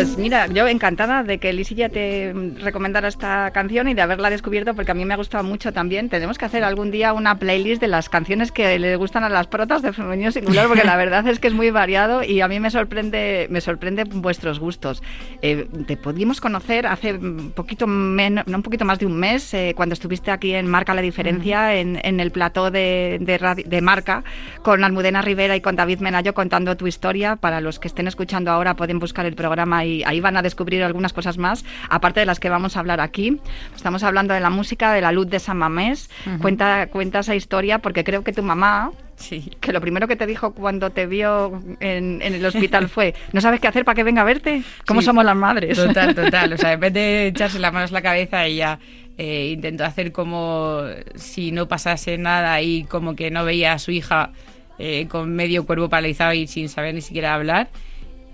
Pues 0.00 0.16
mira, 0.16 0.46
yo 0.46 0.66
encantada 0.66 1.22
de 1.24 1.36
que 1.36 1.52
Lisilla 1.52 1.90
te 1.90 2.32
recomendara 2.62 3.06
esta 3.06 3.50
canción 3.50 3.86
y 3.86 3.92
de 3.92 4.00
haberla 4.00 4.30
descubierto 4.30 4.74
porque 4.74 4.92
a 4.92 4.94
mí 4.94 5.04
me 5.04 5.12
ha 5.12 5.18
gustado 5.18 5.44
mucho 5.44 5.74
también. 5.74 6.08
Tenemos 6.08 6.38
que 6.38 6.46
hacer 6.46 6.64
algún 6.64 6.90
día 6.90 7.12
una 7.12 7.38
playlist 7.38 7.82
de 7.82 7.88
las 7.88 8.08
canciones 8.08 8.50
que 8.50 8.78
le 8.78 8.96
gustan 8.96 9.24
a 9.24 9.28
las 9.28 9.46
protas 9.46 9.82
de 9.82 9.92
Femenino 9.92 10.32
Singular 10.32 10.68
porque 10.68 10.84
la 10.84 10.96
verdad 10.96 11.28
es 11.28 11.38
que 11.38 11.48
es 11.48 11.52
muy 11.52 11.70
variado 11.70 12.22
y 12.22 12.40
a 12.40 12.48
mí 12.48 12.58
me 12.60 12.70
sorprende, 12.70 13.46
me 13.50 13.60
sorprende 13.60 14.04
vuestros 14.04 14.58
gustos. 14.58 15.02
Eh, 15.42 15.68
te 15.86 15.98
pudimos 15.98 16.40
conocer 16.40 16.86
hace 16.86 17.12
un 17.12 17.52
poquito 17.54 17.86
menos, 17.86 18.46
no 18.46 18.56
un 18.56 18.62
poquito 18.62 18.86
más 18.86 19.00
de 19.00 19.04
un 19.04 19.18
mes 19.18 19.52
eh, 19.52 19.74
cuando 19.76 19.92
estuviste 19.92 20.30
aquí 20.30 20.54
en 20.54 20.66
Marca 20.66 20.94
la 20.94 21.02
Diferencia 21.02 21.76
en, 21.76 22.00
en, 22.02 22.20
el 22.20 22.30
plató 22.30 22.70
de, 22.70 23.18
de, 23.20 23.64
de 23.66 23.80
Marca 23.82 24.24
con 24.62 24.82
Almudena 24.82 25.20
Rivera 25.20 25.56
y 25.56 25.60
con 25.60 25.76
David 25.76 25.98
Menayo 25.98 26.32
contando 26.32 26.74
tu 26.78 26.86
historia. 26.86 27.36
Para 27.36 27.60
los 27.60 27.78
que 27.78 27.88
estén 27.88 28.08
escuchando 28.08 28.50
ahora 28.50 28.76
pueden 28.76 28.98
buscar 28.98 29.26
el 29.26 29.34
programa 29.34 29.84
y 29.84 29.89
ahí 30.04 30.20
van 30.20 30.36
a 30.36 30.42
descubrir 30.42 30.82
algunas 30.82 31.12
cosas 31.12 31.38
más, 31.38 31.64
aparte 31.88 32.20
de 32.20 32.26
las 32.26 32.40
que 32.40 32.48
vamos 32.48 32.76
a 32.76 32.80
hablar 32.80 33.00
aquí. 33.00 33.40
Estamos 33.74 34.02
hablando 34.02 34.34
de 34.34 34.40
la 34.40 34.50
música, 34.50 34.92
de 34.92 35.00
la 35.00 35.12
luz 35.12 35.28
de 35.28 35.38
San 35.38 35.58
Mamés. 35.58 36.10
cuenta, 36.40 36.88
cuenta 36.88 37.20
esa 37.20 37.34
historia 37.34 37.78
porque 37.78 38.04
creo 38.04 38.24
que 38.24 38.32
tu 38.32 38.42
mamá, 38.42 38.92
Sí. 39.20 39.52
Que 39.60 39.74
lo 39.74 39.82
primero 39.82 40.08
que 40.08 40.16
te 40.16 40.26
dijo 40.26 40.54
cuando 40.54 40.90
te 40.90 41.06
vio 41.06 41.62
en, 41.80 42.22
el 42.22 42.44
hospital 42.44 42.88
fue, 42.88 43.14
¿no 43.32 43.42
sabes 43.42 43.60
qué 43.60 43.68
hacer 43.68 43.84
para 43.84 43.94
que 43.94 44.02
venga 44.02 44.22
a 44.22 44.24
verte? 44.24 44.62
¿Cómo 44.86 45.02
somos 45.02 45.26
las 45.26 45.36
madres? 45.36 45.76
Total, 45.76 46.14
total. 46.24 46.54
O 46.54 46.56
sea, 46.56 46.72
en 46.72 46.80
vez 46.80 46.92
de 46.94 47.26
echarse 47.26 47.58
las 47.58 47.70
manos 47.70 47.90
a 47.90 47.94
la 47.94 48.02
cabeza, 48.02 48.46
ella 48.46 48.78
eh, 49.18 49.50
intentó 49.52 49.84
hacer 49.84 50.10
como 50.10 50.84
si 51.14 51.52
no 51.52 51.68
pasase 51.68 52.16
nada 52.16 52.62
y 52.62 52.84
como 52.84 53.14
que 53.14 53.30
no 53.30 53.44
veía 53.44 53.74
a 53.74 53.78
su 53.78 53.90
hija 53.90 54.30
eh, 54.78 55.06
con 55.08 55.34
medio 55.34 55.66
cuerpo 55.66 55.90
paralizado 55.90 56.32
y 56.32 56.46
sin 56.46 56.70
saber 56.70 56.94
ni 56.94 57.02
siquiera 57.02 57.34
hablar. 57.34 57.68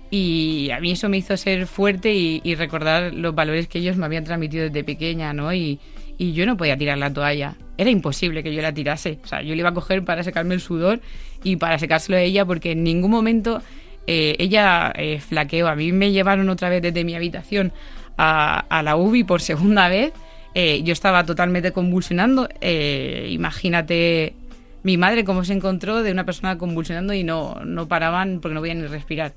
Y 0.09 0.69
a 0.71 0.79
mí 0.79 0.91
eso 0.91 1.09
me 1.09 1.17
hizo 1.17 1.35
ser 1.35 1.67
fuerte 1.67 2.13
y, 2.13 2.55
recordar 2.55 3.13
los 3.13 3.35
valores 3.35 3.67
que 3.67 3.79
ellos 3.79 3.97
me 3.97 4.05
habían 4.05 4.23
transmitido 4.23 4.65
desde 4.65 4.83
pequeña, 4.83 5.33
¿no? 5.33 5.53
Y, 5.53 5.79
yo 6.19 6.45
no 6.47 6.57
podía 6.57 6.75
tirar 6.77 6.97
la 6.97 7.13
toalla. 7.13 7.55
Era 7.77 7.91
imposible 7.91 8.41
que 8.41 8.51
yo 8.51 8.61
la 8.61 8.73
tirase. 8.73 9.19
O 9.23 9.27
sea, 9.27 9.43
yo 9.43 9.53
le 9.53 9.59
iba 9.59 9.69
a 9.69 9.73
coger 9.73 10.03
para 10.03 10.23
secarme 10.23 10.55
el 10.55 10.61
sudor 10.61 10.99
y 11.43 11.57
para 11.57 11.77
secárselo 11.77 12.17
a 12.17 12.21
ella 12.21 12.43
porque 12.43 12.71
en 12.71 12.83
ningún 12.83 13.11
momento 13.11 13.61
eh, 14.07 14.35
ella 14.39 14.91
eh, 14.95 15.19
flaqueó. 15.19 15.67
A 15.67 15.75
mí 15.75 15.91
me 15.91 16.11
llevaron 16.11 16.49
otra 16.49 16.69
vez 16.69 16.81
desde 16.81 17.03
mi 17.03 17.13
habitación 17.13 17.71
a, 18.17 18.81
la 18.83 18.95
UBI 18.95 19.25
por 19.25 19.41
segunda 19.41 19.89
vez. 19.89 20.11
Eh, 20.55 20.81
yo 20.83 20.93
estaba 20.93 21.23
totalmente 21.23 21.71
convulsionando. 21.71 22.49
imagínate 23.29 24.33
mi 24.81 24.97
madre 24.97 25.23
cómo 25.23 25.43
se 25.43 25.53
encontró 25.53 26.01
de 26.01 26.11
una 26.11 26.25
persona 26.25 26.57
convulsionando 26.57 27.13
y 27.13 27.23
no, 27.23 27.59
no 27.65 27.87
paraban 27.87 28.39
porque 28.39 28.55
no 28.55 28.61
podían 28.61 28.81
ni 28.81 28.87
respirar 28.87 29.33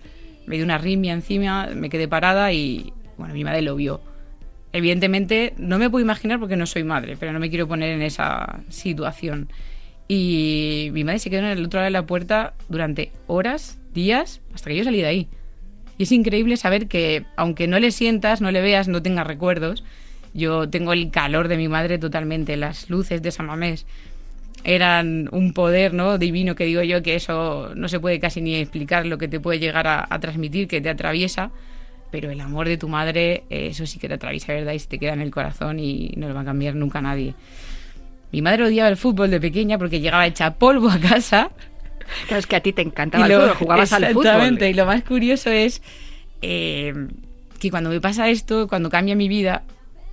me 0.46 0.56
dio 0.56 0.64
una 0.64 0.78
rimia 0.78 1.12
encima, 1.12 1.68
me 1.74 1.90
quedé 1.90 2.08
parada 2.08 2.52
y, 2.52 2.92
bueno, 3.16 3.34
mi 3.34 3.44
madre 3.44 3.62
lo 3.62 3.76
vio. 3.76 4.00
Evidentemente, 4.72 5.54
no 5.58 5.78
me 5.78 5.90
puedo 5.90 6.04
imaginar 6.04 6.38
porque 6.38 6.56
no 6.56 6.66
soy 6.66 6.84
madre, 6.84 7.16
pero 7.18 7.32
no 7.32 7.40
me 7.40 7.50
quiero 7.50 7.66
poner 7.66 7.90
en 7.90 8.02
esa 8.02 8.60
situación. 8.68 9.48
Y 10.06 10.90
mi 10.92 11.04
madre 11.04 11.18
se 11.18 11.30
quedó 11.30 11.40
en 11.40 11.46
el 11.46 11.64
otro 11.64 11.78
lado 11.78 11.86
de 11.86 11.90
la 11.90 12.06
puerta 12.06 12.54
durante 12.68 13.12
horas, 13.26 13.78
días, 13.94 14.40
hasta 14.54 14.70
que 14.70 14.76
yo 14.76 14.84
salí 14.84 15.00
de 15.00 15.06
ahí. 15.06 15.28
Y 15.98 16.04
es 16.04 16.12
increíble 16.12 16.56
saber 16.56 16.88
que, 16.88 17.24
aunque 17.36 17.68
no 17.68 17.78
le 17.78 17.90
sientas, 17.90 18.40
no 18.40 18.50
le 18.50 18.60
veas, 18.60 18.88
no 18.88 19.02
tengas 19.02 19.26
recuerdos, 19.26 19.84
yo 20.32 20.68
tengo 20.70 20.92
el 20.92 21.10
calor 21.10 21.48
de 21.48 21.56
mi 21.56 21.68
madre 21.68 21.98
totalmente, 21.98 22.56
las 22.56 22.88
luces 22.88 23.22
de 23.22 23.30
San 23.30 23.46
Mamés, 23.46 23.86
eran 24.64 25.28
un 25.32 25.52
poder 25.52 25.94
¿no? 25.94 26.18
divino 26.18 26.54
que 26.54 26.64
digo 26.64 26.82
yo 26.82 27.02
que 27.02 27.14
eso 27.14 27.72
no 27.74 27.88
se 27.88 28.00
puede 28.00 28.20
casi 28.20 28.40
ni 28.40 28.56
explicar 28.56 29.06
lo 29.06 29.18
que 29.18 29.28
te 29.28 29.40
puede 29.40 29.58
llegar 29.58 29.86
a, 29.86 30.18
transmitir, 30.20 30.68
que 30.68 30.80
te 30.80 30.90
atraviesa, 30.90 31.50
pero 32.10 32.30
el 32.30 32.40
amor 32.40 32.68
de 32.68 32.76
tu 32.76 32.88
madre, 32.88 33.44
eh, 33.50 33.68
eso 33.68 33.86
sí 33.86 33.98
que 33.98 34.08
te 34.08 34.14
atraviesa, 34.14 34.52
¿verdad? 34.52 34.72
Y 34.72 34.78
se 34.78 34.88
te 34.88 34.98
queda 34.98 35.12
en 35.12 35.20
el 35.20 35.30
corazón 35.30 35.78
y 35.78 36.12
no 36.16 36.28
lo 36.28 36.34
va 36.34 36.42
a 36.42 36.44
cambiar 36.44 36.74
nunca 36.74 37.00
nadie. 37.00 37.34
Mi 38.32 38.42
madre 38.42 38.64
odiaba 38.64 38.88
el 38.88 38.96
fútbol 38.96 39.30
de 39.30 39.40
pequeña 39.40 39.78
porque 39.78 40.00
llegaba 40.00 40.26
hecha 40.26 40.54
polvo 40.54 40.90
a 40.90 40.98
casa. 40.98 41.50
Claro, 42.26 42.40
es 42.40 42.46
que 42.46 42.56
a 42.56 42.60
ti 42.60 42.72
te 42.72 42.82
encantaba 42.82 43.26
el 43.26 43.32
fútbol, 43.32 43.54
jugabas 43.54 43.92
al 43.92 44.06
fútbol. 44.08 44.26
Exactamente, 44.26 44.70
y 44.70 44.74
lo 44.74 44.86
más 44.86 45.02
curioso 45.04 45.50
es 45.50 45.82
eh, 46.42 46.92
que 47.58 47.70
cuando 47.70 47.90
me 47.90 48.00
pasa 48.00 48.28
esto, 48.28 48.68
cuando 48.68 48.90
cambia 48.90 49.14
mi 49.14 49.28
vida, 49.28 49.62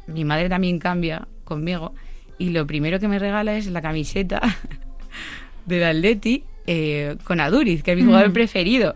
mi 0.08 0.24
madre 0.24 0.50
también 0.50 0.80
cambia 0.80 1.27
conmigo 1.44 1.94
y 2.38 2.50
lo 2.50 2.67
primero 2.67 3.00
que 3.00 3.08
me 3.08 3.20
regala 3.20 3.56
es 3.56 3.67
la 3.67 3.82
camiseta 3.82 4.41
del 5.65 5.84
Atleti 5.84 6.44
eh, 6.65 7.15
con 7.24 7.39
Aduriz, 7.39 7.84
que 7.84 7.91
es 7.91 7.98
mi 7.98 8.03
jugador 8.03 8.29
mm. 8.29 8.34
preferido. 8.34 8.96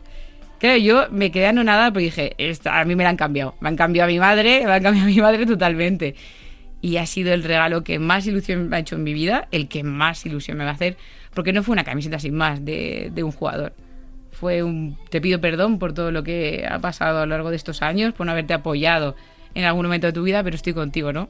Claro, 0.60 0.78
yo 0.78 1.08
me 1.10 1.32
quedé 1.32 1.48
anonada 1.48 1.92
porque 1.92 2.06
dije, 2.06 2.36
a 2.66 2.86
mí 2.86 2.96
me 2.96 3.04
la 3.04 3.10
han 3.10 3.18
cambiado. 3.18 3.56
Me 3.62 3.70
han 3.70 3.76
cambiado 3.76 4.10
a 4.10 4.12
mi 4.12 4.20
madre, 4.20 4.64
me 4.66 4.72
han 4.72 4.84
cambiado 4.84 5.08
a 5.08 5.10
mi 5.10 5.20
madre 5.20 5.46
totalmente. 5.46 6.16
Y 6.82 6.98
ha 6.98 7.06
sido 7.06 7.34
el 7.34 7.44
regalo 7.44 7.84
que 7.84 7.98
más 7.98 8.28
ilusión 8.28 8.70
me 8.70 8.76
ha 8.76 8.80
hecho 8.80 8.96
en 8.96 9.04
mi 9.04 9.14
vida, 9.14 9.48
el 9.52 9.68
que 9.68 9.84
más 9.84 10.26
ilusión 10.26 10.58
me 10.58 10.64
va 10.64 10.72
a 10.72 10.74
hacer, 10.74 10.98
porque 11.34 11.54
no 11.54 11.64
fue 11.64 11.74
una 11.74 11.84
camiseta 11.84 12.20
sin 12.20 12.36
más 12.36 12.64
de, 12.64 13.10
de 13.14 13.24
un 13.24 13.32
jugador. 13.32 13.74
Fue 14.32 14.64
un, 14.64 14.98
te 15.10 15.20
pido 15.20 15.42
perdón 15.42 15.80
por 15.80 15.94
todo 15.94 16.12
lo 16.12 16.24
que 16.24 16.68
ha 16.70 16.80
pasado 16.80 17.20
a 17.20 17.26
lo 17.26 17.32
largo 17.32 17.50
de 17.50 17.56
estos 17.56 17.82
años, 17.82 18.14
por 18.14 18.26
no 18.26 18.32
haberte 18.32 18.54
apoyado 18.54 19.16
en 19.56 19.66
algún 19.66 19.86
momento 19.86 20.08
de 20.08 20.14
tu 20.14 20.24
vida, 20.24 20.44
pero 20.44 20.56
estoy 20.56 20.74
contigo, 20.74 21.12
¿no? 21.12 21.30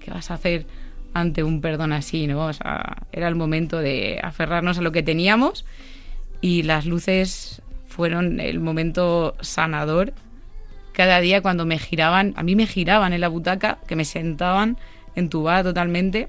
¿Qué 0.00 0.10
vas 0.10 0.30
a 0.30 0.34
hacer 0.34 0.66
ante 1.14 1.42
un 1.42 1.60
perdón 1.60 1.92
así, 1.92 2.26
¿no? 2.26 2.46
O 2.46 2.50
era 3.12 3.28
el 3.28 3.34
momento 3.34 3.78
de 3.78 4.20
aferrarnos 4.22 4.78
a 4.78 4.82
lo 4.82 4.92
que 4.92 5.02
teníamos 5.02 5.64
y 6.40 6.62
las 6.62 6.86
luces 6.86 7.62
fueron 7.86 8.40
el 8.40 8.60
momento 8.60 9.36
sanador. 9.40 10.12
Cada 10.92 11.20
día 11.20 11.40
cuando 11.40 11.64
me 11.64 11.78
giraban, 11.78 12.34
a 12.36 12.42
mí 12.42 12.56
me 12.56 12.66
giraban 12.66 13.12
en 13.12 13.20
la 13.20 13.28
butaca, 13.28 13.78
que 13.86 13.96
me 13.96 14.04
sentaban 14.04 14.76
entubada 15.14 15.62
totalmente 15.62 16.28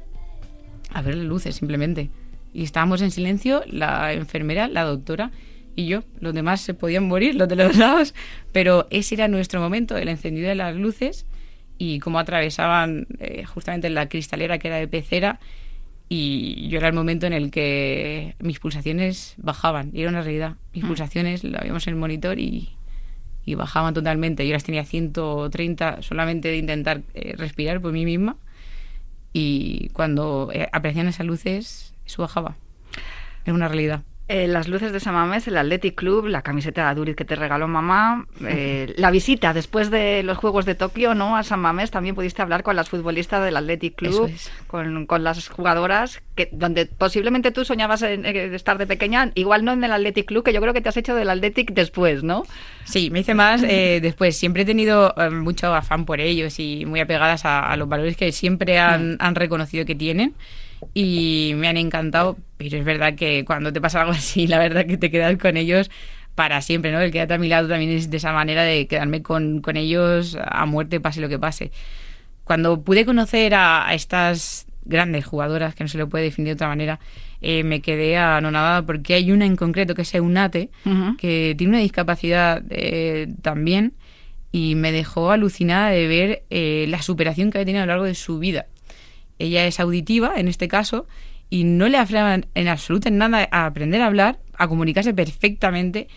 a 0.92 1.02
ver 1.02 1.16
las 1.16 1.26
luces 1.26 1.56
simplemente. 1.56 2.10
Y 2.54 2.64
estábamos 2.64 3.02
en 3.02 3.12
silencio, 3.12 3.64
la 3.66 4.14
enfermera, 4.14 4.68
la 4.68 4.84
doctora 4.84 5.32
y 5.76 5.88
yo. 5.88 6.04
Los 6.20 6.34
demás 6.34 6.62
se 6.62 6.74
podían 6.74 7.08
morir, 7.08 7.36
los 7.36 7.50
de 7.50 7.56
los 7.56 7.76
lados, 7.78 8.14
pero 8.52 8.88
ese 8.92 9.16
era 9.16 9.28
nuestro 9.28 9.60
momento, 9.60 9.98
el 9.98 10.08
encendido 10.08 10.50
de 10.50 10.56
las 10.56 10.76
luces 10.76 11.26
y 11.78 12.00
cómo 12.00 12.20
atravesaban 12.20 13.08
eh, 13.20 13.46
justamente 13.46 13.90
la 13.90 14.10
cristalera 14.10 14.60
que 14.60 14.68
era 14.68 14.78
de 14.78 14.88
pecera 14.88 15.40
y 16.10 16.68
yo 16.70 16.78
era 16.78 16.88
el 16.88 16.94
momento 16.94 17.26
en 17.26 17.34
el 17.34 17.50
que 17.50 18.36
mis 18.40 18.60
pulsaciones 18.60 19.36
bajaban 19.38 19.90
y 19.94 20.02
era 20.02 20.10
una 20.10 20.22
realidad. 20.22 20.58
Mis 20.74 20.84
mm. 20.84 20.88
pulsaciones 20.88 21.44
lo 21.44 21.60
veíamos 21.60 21.88
en 21.88 21.94
el 21.94 22.00
monitor 22.00 22.40
y, 22.40 22.70
y, 23.46 23.56
bajaban 23.56 23.94
totalmente. 23.94 24.46
Yo 24.46 24.54
las 24.54 24.64
tenía 24.64 24.86
130 24.86 26.02
solamente 26.02 26.50
de 26.50 26.58
intentar 26.58 27.02
eh, 27.14 27.34
respirar 27.38 27.82
por 27.82 27.94
mí 27.94 28.06
misma 28.06 28.38
y 29.32 29.90
cuando 29.90 30.52
eh, 30.54 30.70
aprecian 30.72 31.08
esas 31.08 31.26
luces, 31.26 31.96
eso 32.06 32.22
bajaba. 32.22 32.58
Era 33.46 33.56
una 33.56 33.68
realidad. 33.68 34.04
Eh, 34.30 34.48
las 34.48 34.70
luces 34.70 34.94
de 34.94 35.02
San 35.02 35.16
Mamés, 35.16 35.50
el 35.50 35.58
Athletic 35.58 35.96
Club, 35.96 36.28
la 36.28 36.44
camiseta 36.44 36.84
de 36.84 36.88
Aduriz 36.88 37.18
que 37.18 37.26
te 37.26 37.36
regaló 37.36 37.68
mamá, 37.68 38.26
eh, 38.48 38.94
la 38.96 39.12
visita 39.12 39.54
después 39.54 39.92
de 39.92 40.24
los 40.24 40.38
Juegos 40.38 40.66
de 40.66 40.76
Tokio 40.76 41.14
¿no? 41.14 41.36
a 41.36 41.44
San 41.44 41.60
Mamés, 41.60 41.92
también 41.92 42.16
pudiste 42.16 42.42
hablar 42.42 42.64
con 42.64 42.78
las 42.78 42.88
futbolistas 42.88 43.44
del 43.44 43.58
Athletic 43.58 43.96
Club, 43.96 44.32
con, 44.68 45.08
con, 45.08 45.26
las 45.26 45.50
jugadoras, 45.50 46.24
que 46.36 46.48
donde 46.54 46.86
posiblemente 46.86 47.52
tú 47.52 47.66
soñabas 47.66 48.02
en, 48.04 48.26
estar 48.26 48.78
de 48.78 48.88
pequeña, 48.88 49.34
igual 49.36 49.66
no 49.66 49.74
en 49.74 49.84
el 49.84 49.92
Athletic 49.92 50.28
Club, 50.28 50.46
que 50.46 50.54
yo 50.54 50.62
creo 50.62 50.72
que 50.72 50.80
te 50.80 50.88
has 50.88 50.96
hecho 50.96 51.16
del 51.16 51.30
Athletic 51.30 51.74
después, 51.74 52.24
¿no? 52.24 52.44
Sí, 52.86 53.10
me 53.10 53.20
hice 53.20 53.34
más 53.34 53.62
eh, 53.62 54.00
después. 54.02 54.38
Siempre 54.38 54.62
he 54.62 54.66
tenido 54.66 55.14
mucho 55.32 55.76
afán 55.76 56.06
por 56.06 56.22
ellos 56.22 56.62
y 56.62 56.86
muy 56.86 57.02
apegadas 57.02 57.44
a, 57.44 57.76
los 57.76 57.90
valores 57.90 58.16
que 58.16 58.32
siempre 58.32 58.80
han, 58.80 59.16
mm. 59.16 59.18
han 59.20 59.36
reconocido 59.36 59.86
que 59.86 59.96
tienen 59.96 60.34
y 60.94 61.54
me 61.56 61.68
han 61.68 61.78
encantado, 61.78 62.38
pero 62.70 62.78
es 62.78 62.86
verdad 62.86 63.16
que 63.16 63.46
cuando 63.46 63.72
te 63.72 63.82
pasa 63.82 64.02
algo 64.02 64.12
así, 64.14 64.48
la 64.48 64.60
verdad 64.60 64.86
que 64.86 64.98
te 64.98 65.12
quedas 65.12 65.38
con 65.38 65.58
ellos 65.58 65.90
para 66.36 66.62
siempre, 66.62 66.92
¿no? 66.92 67.00
El 67.00 67.12
quedarte 67.12 67.36
a 67.36 67.38
mi 67.38 67.48
lado 67.48 67.68
también 67.68 67.92
es 67.92 68.10
de 68.10 68.18
esa 68.18 68.34
manera 68.34 68.64
de 68.64 68.88
quedarme 68.88 69.22
con, 69.22 69.62
con 69.62 69.78
ellos 69.78 70.38
a 70.44 70.66
muerte, 70.66 71.00
pase 71.00 71.22
lo 71.22 71.30
que 71.30 71.40
pase. 71.40 71.72
Cuando 72.44 72.82
pude 72.82 73.06
conocer 73.06 73.54
a, 73.56 73.94
estas 73.94 74.66
grandes 74.86 75.26
jugadoras, 75.26 75.76
que 75.76 75.84
no 75.84 75.88
se 75.88 75.98
lo 75.98 76.10
puede 76.10 76.26
definir 76.26 76.50
de 76.50 76.54
otra 76.54 76.68
manera, 76.68 77.00
eh, 77.42 77.64
me 77.64 77.82
quedé 77.82 78.18
anonadada 78.18 78.86
porque 78.86 79.14
hay 79.14 79.32
una 79.32 79.46
en 79.46 79.56
concreto 79.56 79.96
que 79.96 80.02
es 80.02 80.14
Eunate, 80.14 80.70
que 81.18 81.56
tiene 81.58 81.72
una 81.72 81.80
discapacidad 81.80 82.64
eh, 82.70 83.28
también 83.42 83.94
y 84.52 84.76
me 84.76 84.92
dejó 84.92 85.32
alucinada 85.32 85.90
de 85.90 86.08
ver 86.08 86.44
eh, 86.50 86.86
la 86.90 87.02
superación 87.02 87.50
que 87.50 87.58
había 87.58 87.66
tenido 87.66 87.84
a 87.84 87.86
lo 87.86 87.92
largo 87.92 88.06
de 88.06 88.16
su 88.16 88.40
vida. 88.40 88.68
Ella 89.40 89.66
es 89.66 89.80
auditiva, 89.80 90.34
en 90.38 90.48
este 90.48 90.68
caso, 90.68 91.08
y 91.54 91.66
no 91.66 91.88
le 91.88 92.00
afrean 92.00 92.48
en 92.56 92.68
absoluto 92.68 93.10
en 93.10 93.20
nada 93.20 93.48
a 93.52 93.68
aprender 93.68 94.02
a 94.02 94.08
hablar, 94.08 94.40
a 94.58 94.68
comunicarse 94.68 95.14
perfectamente 95.14 96.08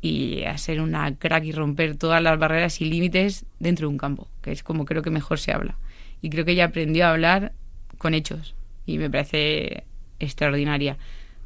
y 0.00 0.42
a 0.42 0.58
ser 0.58 0.80
una 0.80 1.14
crack 1.14 1.44
y 1.44 1.52
romper 1.52 1.96
todas 1.96 2.20
las 2.20 2.36
barreras 2.40 2.80
y 2.80 2.86
límites 2.86 3.44
dentro 3.60 3.86
de 3.86 3.92
un 3.92 3.98
campo, 3.98 4.26
que 4.42 4.50
es 4.50 4.64
como 4.64 4.86
creo 4.86 5.02
que 5.02 5.10
mejor 5.10 5.38
se 5.38 5.52
habla. 5.52 5.76
Y 6.22 6.28
creo 6.28 6.44
que 6.44 6.50
ella 6.50 6.64
aprendió 6.64 7.06
a 7.06 7.12
hablar 7.12 7.52
con 7.98 8.14
hechos 8.14 8.56
y 8.84 8.98
me 8.98 9.08
parece 9.08 9.84
extraordinaria. 10.18 10.98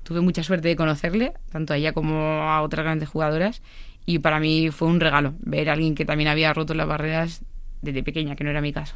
Tuve 0.05 0.23
mucha 0.23 0.43
suerte 0.43 0.69
de 0.69 0.77
conocerle, 0.77 1.35
tanto 1.53 1.75
a 1.75 1.77
ella 1.77 1.93
como 1.93 2.17
a 2.17 2.63
otras 2.63 2.87
grandes 2.87 3.11
jugadoras, 3.11 3.61
Y 4.07 4.21
para 4.21 4.41
mí 4.41 4.71
fue 4.71 4.89
un 4.89 5.01
regalo 5.01 5.35
ver 5.41 5.69
a 5.69 5.75
alguien 5.75 5.95
que 5.95 6.07
también 6.07 6.29
había 6.29 6.55
roto 6.55 6.73
las 6.73 6.87
barreras 6.87 7.43
desde 7.83 8.03
pequeña, 8.03 8.37
que 8.37 8.45
no 8.45 8.49
era 8.49 8.63
mi 8.63 8.73
caso. 8.73 8.95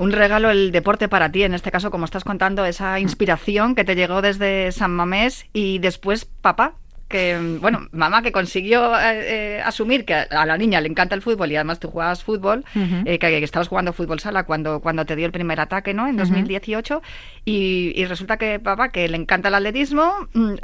Un 0.00 0.12
regalo 0.12 0.48
el 0.48 0.72
deporte 0.72 1.10
para 1.10 1.30
ti, 1.30 1.42
en 1.42 1.52
este 1.52 1.70
caso, 1.70 1.90
como 1.90 2.06
estás 2.06 2.24
contando, 2.24 2.64
esa 2.64 2.98
inspiración 3.00 3.74
que 3.74 3.84
te 3.84 3.94
llegó 3.94 4.22
desde 4.22 4.72
San 4.72 4.92
Mamés 4.92 5.44
y 5.52 5.78
después 5.78 6.24
papá, 6.24 6.76
que, 7.10 7.58
bueno, 7.60 7.88
mamá 7.90 8.22
que 8.22 8.30
consiguió 8.30 8.94
eh, 8.96 9.58
eh, 9.58 9.62
asumir 9.64 10.04
que 10.04 10.14
a 10.14 10.46
la 10.46 10.56
niña 10.56 10.80
le 10.80 10.88
encanta 10.88 11.16
el 11.16 11.22
fútbol 11.22 11.50
y 11.50 11.56
además 11.56 11.80
tú 11.80 11.90
jugabas 11.90 12.22
fútbol, 12.22 12.64
eh, 13.04 13.18
que, 13.18 13.42
estabas 13.42 13.66
jugando 13.66 13.92
fútbol 13.92 14.20
sala 14.20 14.44
cuando, 14.44 14.80
cuando 14.80 15.04
te 15.04 15.16
dio 15.16 15.26
el 15.26 15.32
primer 15.32 15.60
ataque, 15.60 15.92
¿no? 15.92 16.06
En 16.06 16.16
2018. 16.16 17.02
y, 17.44 18.04
resulta 18.04 18.36
que 18.36 18.60
papá, 18.60 18.90
que 18.90 19.08
le 19.08 19.16
encanta 19.16 19.48
el 19.48 19.56
atletismo, 19.56 20.28
mm, 20.34 20.54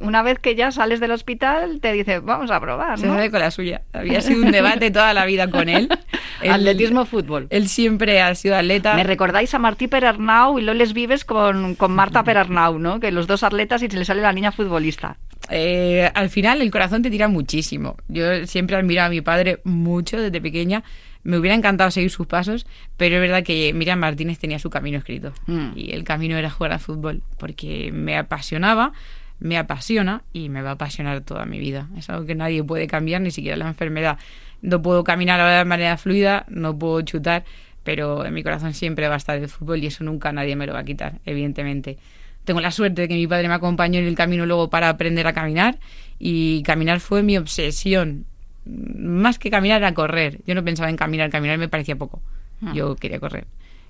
una 0.00 0.22
vez 0.22 0.38
que 0.38 0.54
ya 0.54 0.72
sales 0.72 1.00
del 1.00 1.10
hospital, 1.12 1.80
te 1.80 1.92
dice, 1.92 2.20
vamos 2.20 2.50
a 2.50 2.58
probar, 2.60 2.92
¿no? 2.92 2.96
Se 2.96 3.06
sale 3.06 3.30
con 3.30 3.40
la 3.40 3.50
suya. 3.50 3.82
Había 3.92 4.22
sido 4.22 4.42
un 4.42 4.52
debate 4.52 4.90
toda 4.90 5.12
la 5.12 5.26
vida 5.26 5.50
con 5.50 5.68
él. 5.68 5.88
atletismo, 6.48 7.04
fútbol. 7.04 7.46
Él 7.50 7.68
siempre 7.68 8.22
ha 8.22 8.34
sido 8.34 8.56
atleta. 8.56 8.94
Me 8.94 9.04
recordáis 9.04 9.52
a 9.52 9.58
Martí 9.58 9.86
Perarnau 9.86 10.58
y 10.58 10.62
Loles 10.62 10.94
Vives 10.94 11.26
con, 11.26 11.74
con 11.74 11.92
Marta 11.92 12.24
Perarnau, 12.24 12.78
¿no? 12.78 13.00
Que 13.00 13.12
los 13.12 13.26
dos 13.26 13.42
atletas 13.42 13.82
y 13.82 13.88
se 13.88 13.98
le 13.98 14.06
sale 14.06 14.22
la 14.22 14.32
niña 14.32 14.50
futbolista. 14.50 15.18
Eh, 15.50 16.10
al 16.14 16.30
final 16.30 16.62
el 16.62 16.70
corazón 16.70 17.02
te 17.02 17.10
tira 17.10 17.28
muchísimo. 17.28 17.96
Yo 18.08 18.46
siempre 18.46 18.76
admiro 18.76 19.02
a 19.02 19.08
mi 19.08 19.20
padre 19.20 19.60
mucho 19.64 20.20
desde 20.20 20.40
pequeña. 20.40 20.84
Me 21.22 21.36
hubiera 21.36 21.54
encantado 21.54 21.90
seguir 21.90 22.10
sus 22.10 22.26
pasos, 22.26 22.66
pero 22.96 23.16
es 23.16 23.20
verdad 23.20 23.42
que 23.42 23.72
Miriam 23.74 23.98
Martínez 23.98 24.38
tenía 24.38 24.58
su 24.58 24.70
camino 24.70 24.98
escrito. 24.98 25.32
Mm. 25.46 25.72
Y 25.76 25.92
el 25.92 26.04
camino 26.04 26.36
era 26.36 26.48
jugar 26.48 26.72
al 26.72 26.80
fútbol, 26.80 27.22
porque 27.38 27.90
me 27.92 28.16
apasionaba, 28.16 28.92
me 29.38 29.58
apasiona 29.58 30.22
y 30.32 30.48
me 30.48 30.62
va 30.62 30.70
a 30.70 30.72
apasionar 30.74 31.20
toda 31.20 31.44
mi 31.44 31.58
vida. 31.58 31.88
Es 31.96 32.08
algo 32.08 32.24
que 32.24 32.34
nadie 32.34 32.64
puede 32.64 32.86
cambiar, 32.86 33.20
ni 33.20 33.30
siquiera 33.30 33.56
la 33.56 33.68
enfermedad. 33.68 34.18
No 34.62 34.80
puedo 34.80 35.04
caminar 35.04 35.40
ahora 35.40 35.58
de 35.58 35.64
manera 35.64 35.96
fluida, 35.98 36.46
no 36.48 36.78
puedo 36.78 37.02
chutar, 37.02 37.44
pero 37.82 38.24
en 38.24 38.32
mi 38.32 38.42
corazón 38.42 38.72
siempre 38.72 39.08
va 39.08 39.14
a 39.14 39.18
estar 39.18 39.36
el 39.36 39.48
fútbol 39.48 39.82
y 39.82 39.86
eso 39.86 40.04
nunca 40.04 40.32
nadie 40.32 40.56
me 40.56 40.66
lo 40.66 40.72
va 40.72 40.80
a 40.80 40.84
quitar, 40.84 41.18
evidentemente 41.24 41.98
tengo 42.44 42.60
la 42.60 42.70
suerte 42.70 43.02
de 43.02 43.08
que 43.08 43.14
mi 43.14 43.26
padre 43.26 43.48
me 43.48 43.54
acompañó 43.54 43.98
en 43.98 44.06
el 44.06 44.14
camino 44.14 44.46
luego 44.46 44.70
para 44.70 44.88
aprender 44.88 45.26
a 45.26 45.32
caminar 45.32 45.78
y 46.18 46.62
caminar 46.62 47.00
fue 47.00 47.22
mi 47.22 47.36
obsesión. 47.36 48.26
Más 48.64 49.38
que 49.38 49.50
caminar 49.50 49.78
era 49.78 49.94
correr. 49.94 50.40
Yo 50.46 50.54
no 50.54 50.64
pensaba 50.64 50.90
en 50.90 50.96
caminar, 50.96 51.30
caminar 51.30 51.58
me 51.58 51.68
parecía 51.68 51.96
poco. 51.96 52.20
Ah. 52.62 52.72
Yo 52.74 52.96
quería 52.96 53.20
correr. 53.20 53.46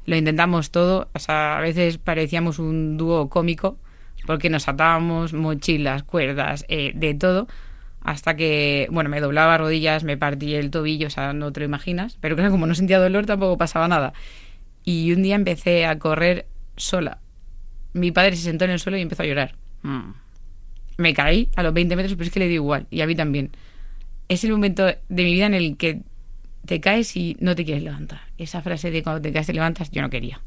Lo 0.07 0.17
intentamos 0.17 0.71
todo, 0.71 1.09
o 1.15 1.19
sea, 1.19 1.59
a 1.59 1.61
veces 1.61 1.99
parecíamos 1.99 2.59
un 2.59 2.97
dúo 2.97 3.29
cómico 3.29 3.79
porque 4.27 4.51
nos 4.51 4.69
atábamos 4.69 5.33
mochilas, 5.33 6.03
cuerdas, 6.03 6.65
eh, 6.69 6.93
de 6.95 7.15
todo, 7.15 7.49
hasta 8.03 8.37
que, 8.37 8.89
bueno, 8.91 9.11
me 9.11 9.21
doblaba 9.21 9.59
rodillas, 9.59 10.05
me 10.05 10.17
partí 10.17 10.55
el 10.55 10.71
tobillo, 10.71 11.09
o 11.09 11.11
sea, 11.11 11.33
no 11.33 11.53
te 11.53 11.61
lo 11.61 11.67
imaginas, 11.67 12.19
pero 12.21 12.37
claro, 12.37 12.51
como 12.51 12.67
no 12.67 12.75
sentía 12.75 12.99
dolor 12.99 13.27
tampoco 13.27 13.59
pasaba 13.59 13.89
nada. 13.89 14.13
Y 14.85 15.13
un 15.13 15.23
día 15.23 15.35
empecé 15.35 15.87
a 15.87 15.99
correr 15.99 16.47
sola, 16.77 17.19
mi 17.93 18.13
padre 18.13 18.37
se 18.37 18.43
sentó 18.43 18.65
en 18.65 18.73
el 18.73 18.79
suelo 18.79 18.99
y 18.99 19.03
empezó 19.03 19.23
a 19.23 19.27
llorar. 19.27 19.55
Mm. 19.83 20.13
Me 20.99 21.15
caí 21.15 21.49
a 21.57 21.63
los 21.63 21.73
20 21.73 21.97
metros, 21.97 22.15
pero 22.15 22.27
es 22.27 22.33
que 22.33 22.41
le 22.41 22.49
dio 22.49 22.57
igual, 22.57 22.87
y 22.91 23.01
a 23.01 23.07
mí 23.07 23.15
también. 23.15 23.51
Es 24.29 24.45
el 24.45 24.53
momento 24.53 24.87
de 24.87 25.25
mi 25.25 25.33
vida 25.33 25.47
en 25.47 25.55
el 25.55 25.77
que 25.77 26.03
te 26.67 26.81
caes 26.81 27.17
y 27.17 27.37
no 27.41 27.57
te 27.57 27.65
quieres 27.65 27.83
levantar. 27.83 28.21
Esa 28.39 28.63
frase 28.63 28.91
de 28.91 29.03
cuando 29.03 29.23
te 29.23 29.33
caes 29.33 29.47
te 29.47 29.53
levantas, 29.53 29.91
yo 29.91 30.03
no 30.03 30.11
quería. 30.11 30.41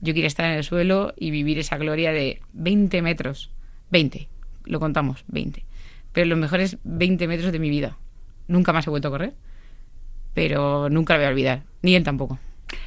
Yo 0.00 0.12
quería 0.12 0.26
estar 0.26 0.46
en 0.46 0.56
el 0.56 0.64
suelo 0.64 1.14
y 1.16 1.30
vivir 1.30 1.58
esa 1.58 1.78
gloria 1.78 2.12
de 2.12 2.40
20 2.52 3.00
metros. 3.02 3.50
20, 3.90 4.28
lo 4.64 4.80
contamos, 4.80 5.24
20. 5.28 5.64
Pero 6.12 6.26
los 6.26 6.38
mejores 6.38 6.78
20 6.84 7.28
metros 7.28 7.52
de 7.52 7.58
mi 7.58 7.70
vida. 7.70 7.96
Nunca 8.48 8.72
más 8.72 8.86
he 8.86 8.90
vuelto 8.90 9.08
a 9.08 9.12
correr, 9.12 9.34
pero 10.34 10.90
nunca 10.90 11.14
lo 11.14 11.20
voy 11.20 11.26
a 11.26 11.30
olvidar. 11.30 11.62
Ni 11.82 11.94
él 11.94 12.04
tampoco. 12.04 12.38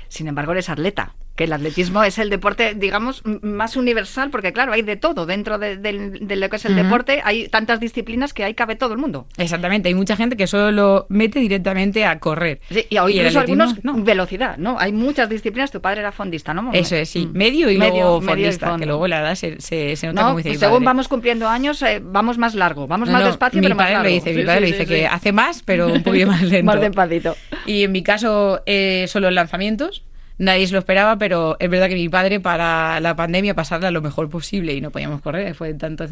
Sin 0.09 0.27
embargo, 0.27 0.51
eres 0.51 0.69
atleta 0.69 1.15
que 1.35 1.45
el 1.45 1.53
atletismo 1.53 2.03
es 2.03 2.19
el 2.19 2.29
deporte, 2.29 2.75
digamos, 2.75 3.23
más 3.41 3.75
universal, 3.75 4.29
porque 4.29 4.53
claro, 4.53 4.71
hay 4.71 4.83
de 4.83 4.97
todo 4.97 5.25
dentro 5.25 5.57
de, 5.57 5.75
lo 6.21 6.49
que 6.49 6.55
es 6.55 6.65
el 6.65 6.75
deporte, 6.75 7.21
hay 7.23 7.47
tantas 7.47 7.79
disciplinas 7.79 8.33
que 8.33 8.43
ahí 8.43 8.53
cabe 8.53 8.75
todo 8.75 8.93
el 8.93 8.99
mundo. 8.99 9.25
Exactamente, 9.37 9.89
hay 9.89 9.95
mucha 9.95 10.15
gente 10.15 10.37
que 10.37 10.45
solo 10.45 10.71
lo 10.71 11.05
mete 11.09 11.39
directamente 11.39 12.05
a 12.05 12.19
correr. 12.19 12.59
y, 12.69 12.97
incluso 12.97 13.39
algunos, 13.39 13.83
no. 13.83 13.95
velocidad, 14.03 14.57
¿no? 14.57 14.77
Hay 14.79 14.91
muchas 14.91 15.27
disciplinas, 15.27 15.71
tu 15.71 15.81
padre 15.81 16.01
era 16.01 16.11
fondista, 16.11 16.53
¿no? 16.53 16.71
Eso 16.71 16.95
es, 16.95 17.09
sí, 17.09 17.25
mm. 17.25 17.37
medio 17.37 17.69
y 17.71 17.77
luego 17.77 18.21
fondista, 18.21 18.77
que 18.77 18.85
luego 18.85 19.07
la 19.07 19.21
edad 19.21 19.35
se, 19.35 19.59
se, 19.59 19.95
nota 20.07 20.27
como 20.27 20.37
dice 20.37 20.55
Según 20.55 20.83
vamos 20.83 21.07
cumpliendo 21.07 21.47
años, 21.47 21.81
eh, 21.81 21.99
vamos 22.03 22.37
más 22.37 22.53
largo, 22.53 22.85
vamos 22.85 23.09
más 23.09 23.25
despacio, 23.25 23.59
mi 23.59 23.67
pero 23.67 23.77
padre 23.77 23.95
más 23.95 24.03
Lo 24.03 24.09
dice, 24.09 24.33
mi 24.33 24.43
padre 24.43 24.61
lo 24.61 24.67
dice, 24.67 24.85
que 24.85 25.07
hace 25.07 25.31
más, 25.31 25.63
pero 25.63 25.87
un 25.87 26.03
poquito 26.03 26.27
más 26.27 26.41
lento. 26.43 26.71
más 26.71 26.79
despacito. 26.79 27.35
Y 27.65 27.83
en 27.83 27.91
mi 27.91 28.03
caso, 28.03 28.61
eh, 28.65 29.05
solo 29.07 29.31
lanzamientos, 29.31 30.03
nadie 30.37 30.67
se 30.67 30.73
lo 30.73 30.79
esperaba, 30.79 31.17
pero 31.17 31.57
es 31.59 31.69
verdad 31.69 31.87
que 31.89 31.95
mi 31.95 32.09
padre 32.09 32.39
para 32.39 32.99
la 32.99 33.15
pandemia 33.15 33.53
pasarla 33.53 33.91
lo 33.91 34.01
mejor 34.01 34.29
posible 34.29 34.73
y 34.73 34.81
no 34.81 34.91
podíamos 34.91 35.21
correr, 35.21 35.55
fue 35.55 35.73
tanto 35.73 36.05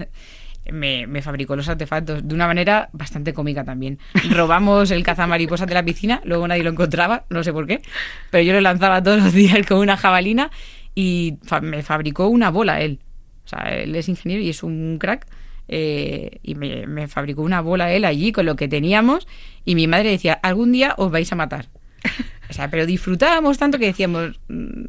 me, 0.69 1.07
me, 1.07 1.21
fabricó 1.21 1.55
los 1.55 1.67
artefactos 1.69 2.27
de 2.27 2.35
una 2.35 2.45
manera 2.45 2.89
bastante 2.93 3.33
cómica 3.33 3.63
también. 3.63 3.97
Robamos 4.31 4.91
el 4.91 5.03
cazamariposas 5.03 5.67
de 5.67 5.73
la 5.73 5.83
piscina, 5.83 6.21
luego 6.23 6.47
nadie 6.47 6.63
lo 6.63 6.69
encontraba, 6.69 7.25
no 7.29 7.43
sé 7.43 7.51
por 7.51 7.67
qué, 7.67 7.81
pero 8.29 8.43
yo 8.43 8.53
lo 8.53 8.61
lanzaba 8.61 9.01
todos 9.01 9.23
los 9.23 9.33
días 9.33 9.65
con 9.65 9.79
una 9.79 9.97
jabalina 9.97 10.51
y 10.93 11.37
me 11.61 11.81
fabricó 11.81 12.27
una 12.27 12.51
bola 12.51 12.81
él. 12.81 12.99
O 13.45 13.47
sea, 13.47 13.59
él 13.69 13.95
es 13.95 14.07
ingeniero 14.07 14.43
y 14.43 14.49
es 14.49 14.63
un 14.63 14.97
crack. 14.99 15.27
Eh, 15.73 16.39
y 16.43 16.55
me, 16.55 16.85
me 16.85 17.07
fabricó 17.07 17.43
una 17.43 17.61
bola 17.61 17.93
él 17.93 18.03
allí 18.03 18.33
con 18.33 18.45
lo 18.45 18.57
que 18.57 18.67
teníamos 18.67 19.25
y 19.63 19.75
mi 19.75 19.87
madre 19.87 20.09
decía, 20.09 20.33
algún 20.33 20.73
día 20.73 20.95
os 20.97 21.11
vais 21.11 21.31
a 21.31 21.35
matar. 21.35 21.67
O 22.51 22.53
sea, 22.53 22.69
pero 22.69 22.85
disfrutábamos 22.85 23.57
tanto 23.57 23.79
que 23.79 23.85
decíamos, 23.85 24.41
mm, 24.49 24.83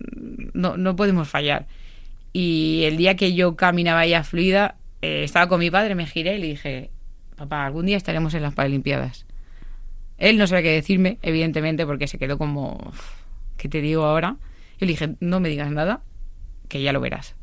no, 0.52 0.76
no 0.76 0.96
podemos 0.96 1.28
fallar. 1.28 1.68
Y 2.32 2.82
el 2.86 2.96
día 2.96 3.14
que 3.14 3.34
yo 3.34 3.54
caminaba 3.54 4.04
ya 4.04 4.24
fluida, 4.24 4.74
eh, 5.00 5.22
estaba 5.22 5.48
con 5.48 5.60
mi 5.60 5.70
padre, 5.70 5.94
me 5.94 6.04
giré 6.06 6.36
y 6.36 6.40
le 6.40 6.46
dije, 6.48 6.90
papá, 7.36 7.64
algún 7.64 7.86
día 7.86 7.96
estaremos 7.96 8.34
en 8.34 8.42
las 8.42 8.52
Paralimpiadas. 8.52 9.26
Él 10.18 10.38
no 10.38 10.48
sabía 10.48 10.62
qué 10.64 10.70
decirme, 10.72 11.18
evidentemente, 11.22 11.86
porque 11.86 12.08
se 12.08 12.18
quedó 12.18 12.36
como, 12.36 12.92
¿qué 13.58 13.68
te 13.68 13.80
digo 13.80 14.06
ahora? 14.06 14.38
Yo 14.80 14.86
le 14.86 14.94
dije, 14.94 15.14
no 15.20 15.38
me 15.38 15.48
digas 15.48 15.70
nada, 15.70 16.02
que 16.68 16.82
ya 16.82 16.92
lo 16.92 17.00
verás. 17.00 17.36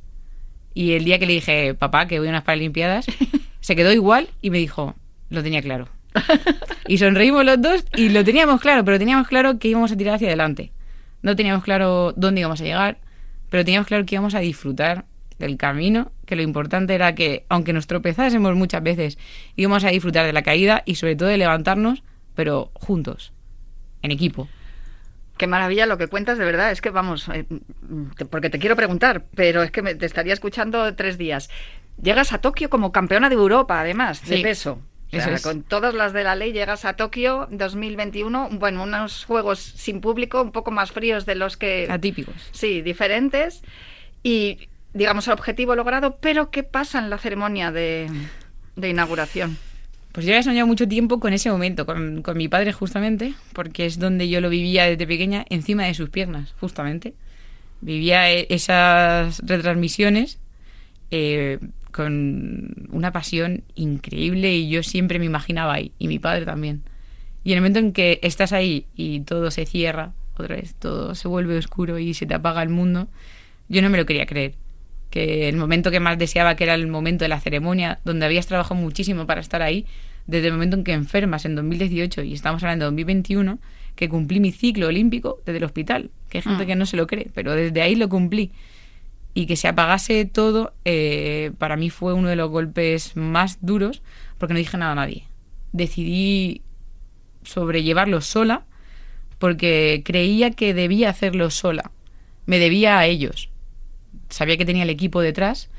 Y 0.73 0.93
el 0.93 1.05
día 1.05 1.17
que 1.17 1.27
le 1.27 1.33
dije, 1.33 1.75
papá, 1.75 2.07
que 2.07 2.19
voy 2.19 2.27
a 2.27 2.31
unas 2.31 2.43
Paralimpiadas, 2.43 3.05
se 3.61 3.75
quedó 3.77 3.93
igual 3.93 4.27
y 4.41 4.49
me 4.49 4.57
dijo, 4.57 4.95
lo 5.29 5.41
tenía 5.43 5.61
claro 5.61 5.87
y 6.87 6.97
sonreímos 6.97 7.45
los 7.45 7.61
dos 7.61 7.85
y 7.95 8.09
lo 8.09 8.23
teníamos 8.23 8.61
claro, 8.61 8.83
pero 8.83 8.97
teníamos 8.97 9.27
claro 9.27 9.59
que 9.59 9.67
íbamos 9.67 9.91
a 9.91 9.97
tirar 9.97 10.15
hacia 10.15 10.27
adelante. 10.27 10.71
No 11.21 11.35
teníamos 11.35 11.63
claro 11.63 12.13
dónde 12.15 12.41
íbamos 12.41 12.61
a 12.61 12.63
llegar, 12.63 12.97
pero 13.49 13.65
teníamos 13.65 13.87
claro 13.87 14.05
que 14.05 14.15
íbamos 14.15 14.35
a 14.35 14.39
disfrutar 14.39 15.05
del 15.37 15.57
camino, 15.57 16.11
que 16.25 16.35
lo 16.35 16.41
importante 16.41 16.93
era 16.93 17.15
que, 17.15 17.45
aunque 17.49 17.73
nos 17.73 17.87
tropezásemos 17.87 18.55
muchas 18.55 18.83
veces, 18.83 19.17
íbamos 19.55 19.83
a 19.83 19.89
disfrutar 19.89 20.25
de 20.25 20.33
la 20.33 20.43
caída 20.43 20.83
y 20.85 20.95
sobre 20.95 21.15
todo 21.15 21.29
de 21.29 21.37
levantarnos, 21.37 22.03
pero 22.35 22.71
juntos, 22.73 23.33
en 24.01 24.11
equipo. 24.11 24.47
Qué 25.37 25.47
maravilla 25.47 25.85
lo 25.85 25.97
que 25.97 26.07
cuentas, 26.07 26.37
de 26.37 26.43
verdad. 26.43 26.71
Es 26.71 26.81
que 26.81 26.89
vamos, 26.89 27.29
eh, 27.29 27.45
porque 28.29 28.49
te 28.49 28.59
quiero 28.59 28.75
preguntar, 28.75 29.23
pero 29.35 29.63
es 29.63 29.71
que 29.71 29.81
te 29.81 30.05
estaría 30.05 30.33
escuchando 30.33 30.93
tres 30.95 31.17
días. 31.17 31.49
Llegas 32.01 32.33
a 32.33 32.39
Tokio 32.39 32.69
como 32.69 32.91
campeona 32.91 33.29
de 33.29 33.35
Europa, 33.35 33.79
además, 33.79 34.27
de 34.27 34.41
peso 34.41 34.81
con 35.43 35.63
todas 35.63 35.93
las 35.93 36.13
de 36.13 36.23
la 36.23 36.35
ley 36.35 36.51
llegas 36.51 36.85
a 36.85 36.93
Tokio 36.93 37.47
2021, 37.51 38.49
bueno, 38.53 38.83
unos 38.83 39.25
juegos 39.25 39.59
sin 39.59 40.01
público, 40.01 40.41
un 40.41 40.51
poco 40.51 40.71
más 40.71 40.91
fríos 40.91 41.25
de 41.25 41.35
los 41.35 41.57
que... 41.57 41.87
Atípicos. 41.89 42.35
Sí, 42.51 42.81
diferentes. 42.81 43.63
Y, 44.21 44.69
digamos, 44.93 45.27
el 45.27 45.33
objetivo 45.33 45.75
logrado, 45.75 46.17
pero 46.21 46.51
¿qué 46.51 46.63
pasa 46.63 46.99
en 46.99 47.09
la 47.09 47.17
ceremonia 47.17 47.71
de, 47.71 48.07
inauguración? 48.75 49.57
Pues 50.11 50.25
yo 50.25 50.33
he 50.33 50.43
soñado 50.43 50.67
mucho 50.67 50.87
tiempo 50.87 51.19
con 51.19 51.33
ese 51.33 51.49
momento, 51.49 51.85
con, 51.85 52.23
mi 52.35 52.47
padre 52.47 52.73
justamente, 52.73 53.33
porque 53.53 53.85
es 53.85 53.99
donde 53.99 54.29
yo 54.29 54.41
lo 54.41 54.49
vivía 54.49 54.85
desde 54.85 55.07
pequeña, 55.07 55.45
encima 55.49 55.85
de 55.85 55.93
sus 55.93 56.09
piernas, 56.09 56.53
justamente. 56.59 57.13
Vivía 57.81 58.31
e, 58.31 58.47
esas 58.49 59.39
retransmisiones 59.45 60.39
eh, 61.11 61.59
con 61.91 62.87
una 62.91 63.11
pasión 63.11 63.63
increíble 63.75 64.55
y 64.55 64.69
yo 64.69 64.83
siempre 64.83 65.19
me 65.19 65.25
imaginaba 65.25 65.73
ahí, 65.73 65.91
y 65.99 66.07
mi 66.07 66.19
padre 66.19 66.45
también. 66.45 66.81
Y 67.43 67.51
en 67.51 67.57
el 67.57 67.61
momento 67.61 67.79
en 67.79 67.93
que 67.93 68.19
estás 68.21 68.53
ahí 68.53 68.85
y 68.95 69.21
todo 69.21 69.49
se 69.51 69.65
cierra, 69.65 70.13
otra 70.37 70.55
vez 70.55 70.75
todo 70.75 71.15
se 71.15 71.27
vuelve 71.27 71.57
oscuro 71.57 71.99
y 71.99 72.13
se 72.13 72.25
te 72.25 72.33
apaga 72.33 72.61
el 72.63 72.69
mundo, 72.69 73.07
yo 73.67 73.81
no 73.81 73.89
me 73.89 73.97
lo 73.97 74.05
quería 74.05 74.25
creer. 74.25 74.53
Que 75.09 75.49
el 75.49 75.57
momento 75.57 75.89
que 75.89 75.99
más 75.99 76.19
deseaba, 76.19 76.55
que 76.55 76.65
era 76.65 76.75
el 76.75 76.87
momento 76.87 77.25
de 77.25 77.29
la 77.29 77.39
ceremonia, 77.39 77.99
donde 78.05 78.25
habías 78.25 78.45
trabajado 78.45 78.75
muchísimo 78.75 79.25
para 79.25 79.41
estar 79.41 79.61
ahí, 79.61 79.85
desde 80.27 80.47
el 80.47 80.53
momento 80.53 80.77
en 80.77 80.83
que 80.83 80.93
enfermas 80.93 81.45
en 81.45 81.55
2018 81.55 82.21
y 82.21 82.33
estamos 82.33 82.61
hablando 82.61 82.85
de 82.85 82.91
2021, 82.91 83.57
que 83.95 84.07
cumplí 84.07 84.39
mi 84.39 84.51
ciclo 84.51 84.87
olímpico 84.87 85.41
desde 85.45 85.57
el 85.57 85.63
hospital, 85.63 86.11
que 86.29 86.37
hay 86.37 86.41
gente 86.43 86.63
ah. 86.63 86.65
que 86.67 86.75
no 86.75 86.85
se 86.85 86.97
lo 86.97 87.07
cree, 87.07 87.29
pero 87.33 87.53
desde 87.53 87.81
ahí 87.81 87.95
lo 87.95 88.07
cumplí 88.07 88.51
y 89.33 89.45
que 89.45 89.55
se 89.55 89.67
apagase 89.67 90.25
todo, 90.25 90.73
eh, 90.85 91.51
para 91.57 91.75
mí 91.75 91.89
fue 91.89 92.13
uno 92.13 92.29
de 92.29 92.35
los 92.35 92.49
golpes 92.49 93.15
más 93.15 93.59
duros 93.61 94.01
porque 94.37 94.53
no 94.53 94.59
dije 94.59 94.77
nada 94.77 94.93
a 94.93 94.95
nadie. 94.95 95.25
decidí 95.71 96.63
sobrellevarlo 97.43 98.21
sola 98.21 98.65
porque 99.37 100.01
creía 100.03 100.51
que 100.51 100.73
debía 100.73 101.09
hacerlo 101.09 101.49
sola. 101.49 101.91
Me 102.45 102.59
debía 102.59 102.99
a 102.99 103.05
ellos. 103.05 103.49
Sabía 104.29 104.57
que 104.57 104.65
tenía 104.65 104.83
el 104.83 104.89
equipo 104.89 105.21
detrás, 105.21 105.69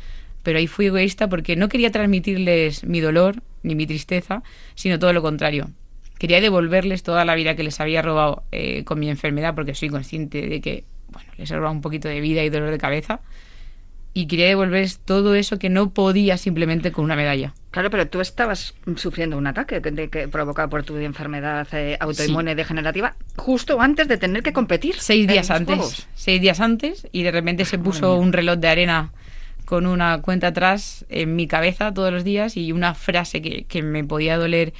pero 0.42 0.58
ahí 0.58 0.66
fui 0.66 0.86
egoísta 0.86 1.28
porque 1.28 1.56
no 1.56 1.68
quería 1.68 1.90
transmitirles 1.90 2.84
mi 2.84 3.00
dolor 3.00 3.42
ni 3.62 3.74
mi 3.74 3.86
tristeza, 3.86 4.42
sino 4.74 4.98
todo 4.98 5.12
lo 5.12 5.22
contrario. 5.22 5.70
Quería 6.18 6.40
devolverles 6.40 7.02
toda 7.02 7.24
la 7.24 7.34
vida 7.34 7.56
que 7.56 7.62
les 7.62 7.80
había 7.80 8.02
robado 8.02 8.44
eh, 8.52 8.84
con 8.84 8.98
mi 8.98 9.10
enfermedad, 9.10 9.54
porque 9.54 9.74
soy 9.74 9.88
consciente 9.88 10.46
de 10.46 10.60
que 10.60 10.84
bueno, 11.12 11.30
les 11.36 11.50
robado 11.50 11.72
un 11.72 11.80
poquito 11.80 12.08
de 12.08 12.20
vida 12.20 12.42
y 12.44 12.50
dolor 12.50 12.70
de 12.70 12.78
cabeza 12.78 13.20
y 14.12 14.26
quería 14.26 14.48
devolver 14.48 14.88
todo 15.04 15.34
eso 15.34 15.58
que 15.58 15.68
no 15.68 15.90
podía 15.90 16.36
simplemente 16.36 16.90
con 16.90 17.04
una 17.04 17.14
medalla. 17.14 17.54
Claro, 17.70 17.90
pero 17.90 18.08
tú 18.08 18.20
estabas 18.20 18.74
sufriendo 18.96 19.38
un 19.38 19.46
ataque 19.46 19.80
que, 19.80 20.28
provocado 20.28 20.68
por 20.68 20.82
tu 20.82 20.96
enfermedad 20.96 21.68
eh, 21.72 21.96
autoinmune 22.00 22.56
degenerativa 22.56 23.14
justo 23.36 23.80
antes 23.80 24.08
de 24.08 24.18
tener 24.18 24.42
que 24.42 24.52
competir. 24.52 24.96
Seis 24.98 25.28
días 25.28 25.50
antes. 25.50 26.08
Seis 26.14 26.40
días 26.40 26.60
antes 26.60 27.06
y 27.12 27.22
de 27.22 27.30
repente 27.30 27.64
se 27.64 27.78
puso 27.78 28.16
un 28.16 28.32
reloj 28.32 28.56
de 28.56 28.68
arena 28.68 29.12
con 29.64 29.86
una 29.86 30.20
cuenta 30.20 30.48
atrás 30.48 31.06
en 31.08 31.36
mi 31.36 31.46
cabeza 31.46 31.94
todos 31.94 32.12
los 32.12 32.24
días 32.24 32.56
y 32.56 32.72
una 32.72 32.94
frase 32.94 33.40
que, 33.40 33.64
que 33.64 33.82
me 33.82 34.02
podía 34.02 34.36
doler 34.36 34.72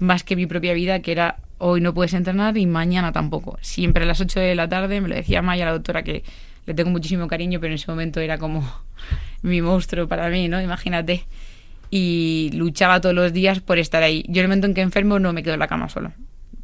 más 0.00 0.24
que 0.24 0.34
mi 0.34 0.46
propia 0.46 0.74
vida, 0.74 1.00
que 1.00 1.12
era 1.12 1.36
hoy 1.64 1.80
no 1.80 1.94
puedes 1.94 2.12
entrenar 2.12 2.58
y 2.58 2.66
mañana 2.66 3.12
tampoco. 3.12 3.56
Siempre 3.60 4.02
a 4.02 4.06
las 4.06 4.20
8 4.20 4.40
de 4.40 4.54
la 4.56 4.68
tarde 4.68 5.00
me 5.00 5.08
lo 5.08 5.14
decía 5.14 5.42
Maya, 5.42 5.64
la 5.64 5.72
doctora, 5.72 6.02
que 6.02 6.24
le 6.66 6.74
tengo 6.74 6.90
muchísimo 6.90 7.28
cariño, 7.28 7.60
pero 7.60 7.70
en 7.72 7.76
ese 7.76 7.88
momento 7.88 8.18
era 8.18 8.36
como 8.36 8.68
mi 9.42 9.62
monstruo 9.62 10.08
para 10.08 10.28
mí, 10.28 10.48
¿no? 10.48 10.60
Imagínate. 10.60 11.24
Y 11.88 12.50
luchaba 12.54 13.00
todos 13.00 13.14
los 13.14 13.32
días 13.32 13.60
por 13.60 13.78
estar 13.78 14.02
ahí. 14.02 14.24
Yo 14.28 14.42
el 14.42 14.48
momento 14.48 14.66
en 14.66 14.74
que 14.74 14.80
enfermo 14.80 15.20
no 15.20 15.32
me 15.32 15.44
quedo 15.44 15.54
en 15.54 15.60
la 15.60 15.68
cama 15.68 15.88
solo. 15.88 16.12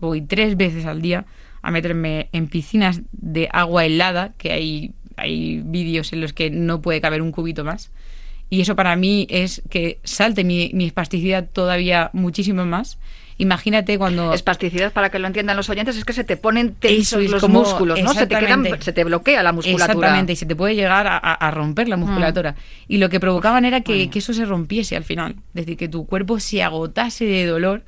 Voy 0.00 0.20
tres 0.20 0.56
veces 0.56 0.84
al 0.84 1.00
día 1.00 1.26
a 1.62 1.70
meterme 1.70 2.28
en 2.32 2.48
piscinas 2.48 3.02
de 3.12 3.48
agua 3.52 3.84
helada, 3.84 4.32
que 4.36 4.50
hay, 4.50 4.94
hay 5.16 5.62
vídeos 5.64 6.12
en 6.12 6.22
los 6.22 6.32
que 6.32 6.50
no 6.50 6.82
puede 6.82 7.00
caber 7.00 7.22
un 7.22 7.30
cubito 7.30 7.62
más. 7.62 7.92
Y 8.50 8.62
eso 8.62 8.74
para 8.74 8.96
mí 8.96 9.28
es 9.30 9.62
que 9.70 10.00
salte 10.02 10.42
mi, 10.42 10.72
mi 10.74 10.86
espasticidad 10.86 11.48
todavía 11.52 12.10
muchísimo 12.14 12.64
más 12.64 12.98
Imagínate 13.40 13.98
cuando... 13.98 14.32
Espasticidad, 14.32 14.92
para 14.92 15.10
que 15.10 15.20
lo 15.20 15.28
entiendan 15.28 15.56
los 15.56 15.70
oyentes, 15.70 15.96
es 15.96 16.04
que 16.04 16.12
se 16.12 16.24
te 16.24 16.36
ponen 16.36 16.74
tensos 16.74 17.22
los 17.30 17.48
músculos, 17.48 18.02
¿no? 18.02 18.12
Se 18.12 18.26
te, 18.26 18.36
quedan, 18.36 18.66
se 18.80 18.92
te 18.92 19.04
bloquea 19.04 19.44
la 19.44 19.52
musculatura. 19.52 19.92
Exactamente, 19.92 20.32
y 20.32 20.36
se 20.36 20.44
te 20.44 20.56
puede 20.56 20.74
llegar 20.74 21.06
a, 21.08 21.50
romper 21.52 21.88
la 21.88 21.96
mm. 21.96 22.00
musculatura. 22.00 22.56
Y 22.88 22.98
lo 22.98 23.08
que 23.08 23.20
provocaban 23.20 23.64
era 23.64 23.80
que, 23.82 24.10
que 24.10 24.18
eso 24.18 24.34
se 24.34 24.44
rompiese 24.44 24.96
al 24.96 25.04
final. 25.04 25.36
Es 25.54 25.66
decir, 25.66 25.76
que 25.76 25.88
tu 25.88 26.04
cuerpo 26.06 26.40
se 26.40 26.64
agotase 26.64 27.26
de 27.26 27.46
dolor 27.46 27.84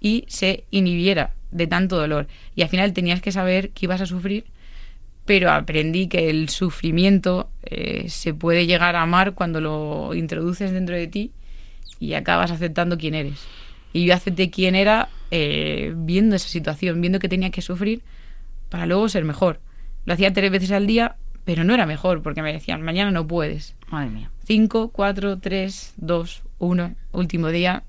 y 0.00 0.24
se 0.28 0.64
inhibiera 0.70 1.32
de 1.50 1.66
tanto 1.66 1.96
dolor. 1.96 2.28
Y 2.54 2.62
al 2.62 2.68
final 2.68 2.92
tenías 2.92 3.20
que 3.20 3.32
saber 3.32 3.70
que 3.70 3.86
ibas 3.86 4.00
a 4.00 4.06
sufrir, 4.06 4.44
pero 5.24 5.50
aprendí 5.50 6.08
que 6.08 6.30
el 6.30 6.48
sufrimiento 6.48 7.48
eh, 7.64 8.06
se 8.08 8.34
puede 8.34 8.66
llegar 8.66 8.96
a 8.96 9.02
amar 9.02 9.34
cuando 9.34 9.60
lo 9.60 10.14
introduces 10.14 10.72
dentro 10.72 10.96
de 10.96 11.06
ti 11.06 11.32
y 12.00 12.14
acabas 12.14 12.50
aceptando 12.50 12.98
quién 12.98 13.14
eres. 13.14 13.40
Y 13.92 14.06
yo 14.06 14.14
acepté 14.14 14.50
quién 14.50 14.74
era 14.74 15.08
eh, 15.30 15.92
viendo 15.96 16.36
esa 16.36 16.48
situación, 16.48 17.00
viendo 17.00 17.18
que 17.18 17.28
tenía 17.28 17.50
que 17.50 17.62
sufrir 17.62 18.02
para 18.68 18.86
luego 18.86 19.08
ser 19.08 19.24
mejor. 19.24 19.60
Lo 20.04 20.14
hacía 20.14 20.32
tres 20.32 20.50
veces 20.50 20.70
al 20.72 20.86
día, 20.86 21.16
pero 21.44 21.64
no 21.64 21.74
era 21.74 21.86
mejor, 21.86 22.22
porque 22.22 22.42
me 22.42 22.52
decían, 22.52 22.82
mañana 22.82 23.10
no 23.10 23.26
puedes. 23.26 23.74
Madre 23.88 24.10
mía. 24.10 24.30
Cinco, 24.44 24.88
cuatro, 24.88 25.38
tres, 25.38 25.94
dos, 25.96 26.42
uno, 26.58 26.94
último 27.12 27.48
día. 27.48 27.84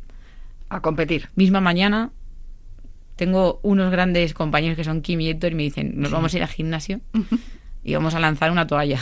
A 0.69 0.81
competir. 0.81 1.29
Misma 1.35 1.61
mañana. 1.61 2.11
Tengo 3.15 3.59
unos 3.61 3.91
grandes 3.91 4.33
compañeros 4.33 4.75
que 4.75 4.83
son 4.83 5.01
Kim 5.01 5.21
y 5.21 5.29
Héctor 5.29 5.51
y 5.51 5.55
me 5.55 5.63
dicen, 5.63 5.93
nos 5.95 6.11
vamos 6.11 6.33
a 6.33 6.37
ir 6.37 6.43
al 6.43 6.49
gimnasio 6.49 6.99
y 7.83 7.93
vamos 7.93 8.15
a 8.15 8.19
lanzar 8.19 8.51
una 8.51 8.67
toalla. 8.67 8.99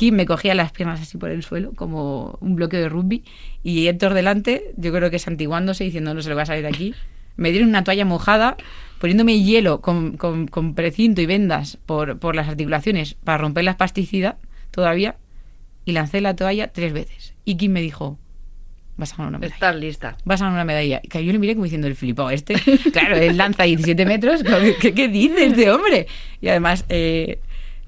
Kim 0.00 0.14
me 0.14 0.24
cogía 0.24 0.54
las 0.54 0.72
piernas 0.72 0.98
así 1.02 1.18
por 1.18 1.30
el 1.30 1.42
suelo, 1.42 1.74
como 1.76 2.38
un 2.40 2.56
bloque 2.56 2.78
de 2.78 2.88
rugby, 2.88 3.22
y 3.62 3.86
Héctor 3.86 4.14
delante, 4.14 4.72
yo 4.78 4.94
creo 4.94 5.10
que 5.10 5.18
santiguándose, 5.18 5.84
diciendo 5.84 6.14
no 6.14 6.22
se 6.22 6.30
lo 6.30 6.36
va 6.36 6.44
a 6.44 6.46
salir 6.46 6.62
de 6.62 6.70
aquí. 6.70 6.94
Me 7.36 7.50
dieron 7.50 7.68
una 7.68 7.84
toalla 7.84 8.06
mojada, 8.06 8.56
poniéndome 8.98 9.42
hielo 9.42 9.82
con, 9.82 10.16
con, 10.16 10.74
precinto 10.74 11.20
y 11.20 11.26
vendas 11.26 11.76
por, 11.84 12.18
por 12.18 12.34
las 12.34 12.48
articulaciones 12.48 13.12
para 13.12 13.36
romper 13.36 13.64
la 13.64 13.72
espasticidad 13.72 14.38
todavía, 14.70 15.16
y 15.84 15.92
lancé 15.92 16.22
la 16.22 16.34
toalla 16.34 16.68
tres 16.68 16.94
veces. 16.94 17.34
Y 17.44 17.56
Kim 17.56 17.72
me 17.72 17.82
dijo, 17.82 18.18
vas 18.96 19.12
a 19.12 19.16
ganar 19.16 19.28
una 19.28 19.38
medalla. 19.38 19.54
Estás 19.54 19.76
lista. 19.76 20.16
Vas 20.24 20.40
a 20.40 20.44
ganar 20.46 20.56
una 20.56 20.64
medalla. 20.64 21.02
Y 21.04 21.24
yo 21.26 21.30
le 21.30 21.38
miré 21.38 21.52
como 21.52 21.64
diciendo, 21.64 21.88
el 21.88 21.94
flipado 21.94 22.30
este. 22.30 22.54
claro, 22.90 23.16
él 23.16 23.36
lanza 23.36 23.64
17 23.64 24.06
metros. 24.06 24.42
¿Qué, 24.80 24.94
qué 24.94 25.08
dices 25.08 25.54
de 25.58 25.70
hombre? 25.70 26.06
Y 26.40 26.48
además, 26.48 26.86
eh, 26.88 27.38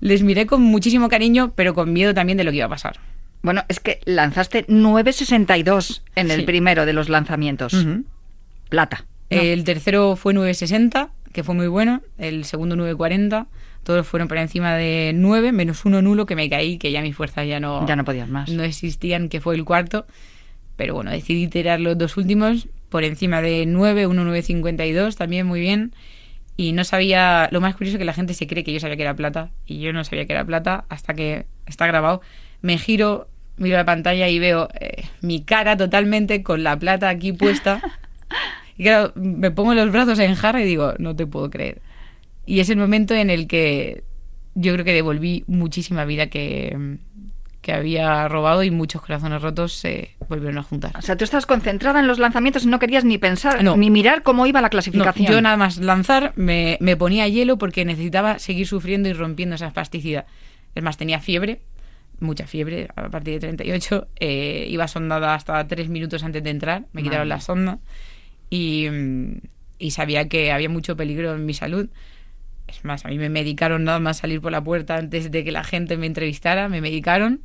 les 0.03 0.25
miré 0.25 0.47
con 0.47 0.61
muchísimo 0.61 1.09
cariño, 1.09 1.53
pero 1.55 1.75
con 1.75 1.93
miedo 1.93 2.13
también 2.13 2.37
de 2.37 2.43
lo 2.43 2.51
que 2.51 2.57
iba 2.57 2.67
a 2.67 2.71
pasar. 2.71 2.99
Bueno, 3.41 3.65
es 3.69 3.79
que 3.79 4.01
lanzaste 4.05 4.67
9.62 4.67 6.03
en 6.17 6.33
el 6.33 6.45
primero 6.45 6.85
de 6.87 6.93
los 6.93 7.09
lanzamientos. 7.09 7.87
Plata. 8.69 9.07
El 9.31 9.63
tercero 9.63 10.17
fue 10.17 10.35
9.60, 10.35 11.11
que 11.33 11.45
fue 11.45 11.55
muy 11.55 11.69
bueno. 11.69 12.03
El 12.19 12.45
segundo 12.45 12.75
9.40. 12.75 13.47
Todos 13.85 14.05
fueron 14.05 14.27
por 14.27 14.39
encima 14.39 14.75
de 14.75 15.13
9, 15.15 15.53
menos 15.53 15.85
uno 15.85 16.03
nulo 16.03 16.27
que 16.27 16.35
me 16.35 16.51
caí, 16.51 16.79
que 16.79 16.91
ya 16.91 17.01
mis 17.01 17.15
fuerzas 17.15 17.47
ya 17.47 17.61
no... 17.61 17.87
Ya 17.87 17.95
no 17.95 18.05
podían 18.05 18.31
más. 18.31 18.51
No 18.51 18.65
existían, 18.65 19.29
que 19.29 19.41
fue 19.41 19.55
el 19.55 19.65
cuarto. 19.65 20.07
Pero 20.77 20.95
bueno, 20.95 21.13
decidí 21.13 21.47
tirar 21.47 21.79
los 21.79 21.97
dos 21.97 22.17
últimos 22.17 22.67
por 22.89 23.05
encima 23.05 23.41
de 23.41 23.67
9, 23.67 24.09
1.952, 24.09 25.15
también 25.15 25.47
muy 25.47 25.61
bien 25.61 25.93
y 26.63 26.73
no 26.73 26.85
sabía, 26.85 27.49
lo 27.51 27.61
más 27.61 27.75
curioso 27.75 27.97
es 27.97 27.99
que 27.99 28.05
la 28.05 28.13
gente 28.13 28.35
se 28.35 28.47
cree 28.47 28.63
que 28.63 28.73
yo 28.73 28.79
sabía 28.79 28.97
que 28.97 29.03
era 29.03 29.17
plata 29.17 29.51
y 29.67 29.81
yo 29.81 29.93
no 29.93 30.05
sabía 30.05 30.27
que 30.27 30.33
era 30.33 30.45
plata 30.45 30.85
hasta 30.89 31.13
que 31.13 31.47
está 31.67 31.89
grabado. 31.89 32.21
Me 32.61 32.79
giro, 32.79 33.27
miro 33.57 33.77
la 33.77 33.85
pantalla 33.85 34.29
y 34.29 34.39
veo 34.39 34.69
eh, 34.79 35.03
mi 35.23 35.43
cara 35.43 35.77
totalmente 35.77 36.45
con 36.45 36.63
la 36.63 36.79
plata 36.79 37.09
aquí 37.09 37.33
puesta. 37.33 37.83
Y 38.79 38.85
claro, 38.85 39.13
me 39.17 39.51
pongo 39.51 39.75
los 39.75 39.93
brazos 39.93 40.19
en 40.19 40.35
jarra 40.35 40.63
y 40.63 40.65
digo, 40.65 40.95
no 40.99 41.15
te 41.15 41.27
puedo 41.27 41.51
creer. 41.51 41.83
Y 42.47 42.61
es 42.61 42.71
el 42.71 42.79
momento 42.79 43.13
en 43.13 43.29
el 43.29 43.47
que 43.47 44.03
yo 44.55 44.73
creo 44.73 44.85
que 44.87 44.95
devolví 44.95 45.45
muchísima 45.47 46.07
vida 46.07 46.29
que, 46.29 46.97
que 47.63 47.73
había 47.73 48.27
robado 48.27 48.65
y 48.65 48.71
muchos 48.73 49.01
corazones 49.01 49.41
rotos 49.41 49.73
se 49.73 50.17
volvieron 50.29 50.59
a 50.59 50.65
juntar. 50.65 50.91
O 50.99 51.01
sea, 51.01 51.17
tú 51.17 51.25
estás 51.25 51.47
concentrada 51.47 52.01
en 52.01 52.09
los 52.09 52.19
lanzamientos 52.19 52.65
y 52.65 52.67
no 52.67 52.81
querías 52.81 53.05
ni 53.05 53.19
pensar, 53.19 53.63
ni 53.63 53.89
mirar 53.89 54.23
cómo 54.25 54.47
iba 54.47 54.61
la 54.61 54.69
clasificación. 54.69 55.33
yo 55.33 55.41
nada 55.41 55.57
más 55.57 55.79
lanzar 55.79 56.33
me, 56.35 56.77
ponía 56.99 57.29
hielo 57.29 57.59
porque 57.59 57.85
necesitaba 57.85 58.41
seguir 58.41 58.67
sufriendo 58.67 59.09
y 59.09 59.13
rompiendo 59.13 59.55
esa 59.55 59.69
espasticidad. 59.69 60.27
Es 60.75 60.83
más, 60.83 60.97
tenía 60.97 61.21
fiebre, 61.21 61.61
mucha 62.19 62.49
fiebre, 62.49 62.89
a 62.97 63.09
partir 63.11 63.35
de 63.35 63.41
38. 63.41 64.09
Eh, 64.19 64.67
iba 64.69 64.89
sondada 64.89 65.35
hasta 65.35 65.67
tres 65.69 65.89
minutos 65.89 66.25
antes 66.25 66.43
de 66.43 66.51
entrar, 66.51 66.87
me 66.93 67.05
quitaron 67.05 67.29
la 67.29 67.41
sonda 67.41 67.79
y, 68.51 68.89
y 69.79 69.91
sabía 69.93 70.29
que 70.29 70.51
había 70.51 70.69
mucho 70.69 70.97
peligro 70.97 71.33
en 71.33 71.47
mi 71.47 71.55
salud. 71.55 71.89
Es 72.73 72.85
más, 72.85 73.05
a 73.05 73.09
mí 73.09 73.19
me 73.19 73.29
medicaron 73.29 73.85
nada 73.85 74.01
más 74.01 74.19
salir 74.19 74.41
por 74.41 74.51
la 74.51 74.65
puerta 74.65 74.97
antes 74.97 75.31
de 75.31 75.45
que 75.45 75.53
la 75.53 75.63
gente 75.63 75.97
me 75.97 76.07
entrevistara, 76.07 76.69
me 76.69 76.81
medicaron 76.81 77.41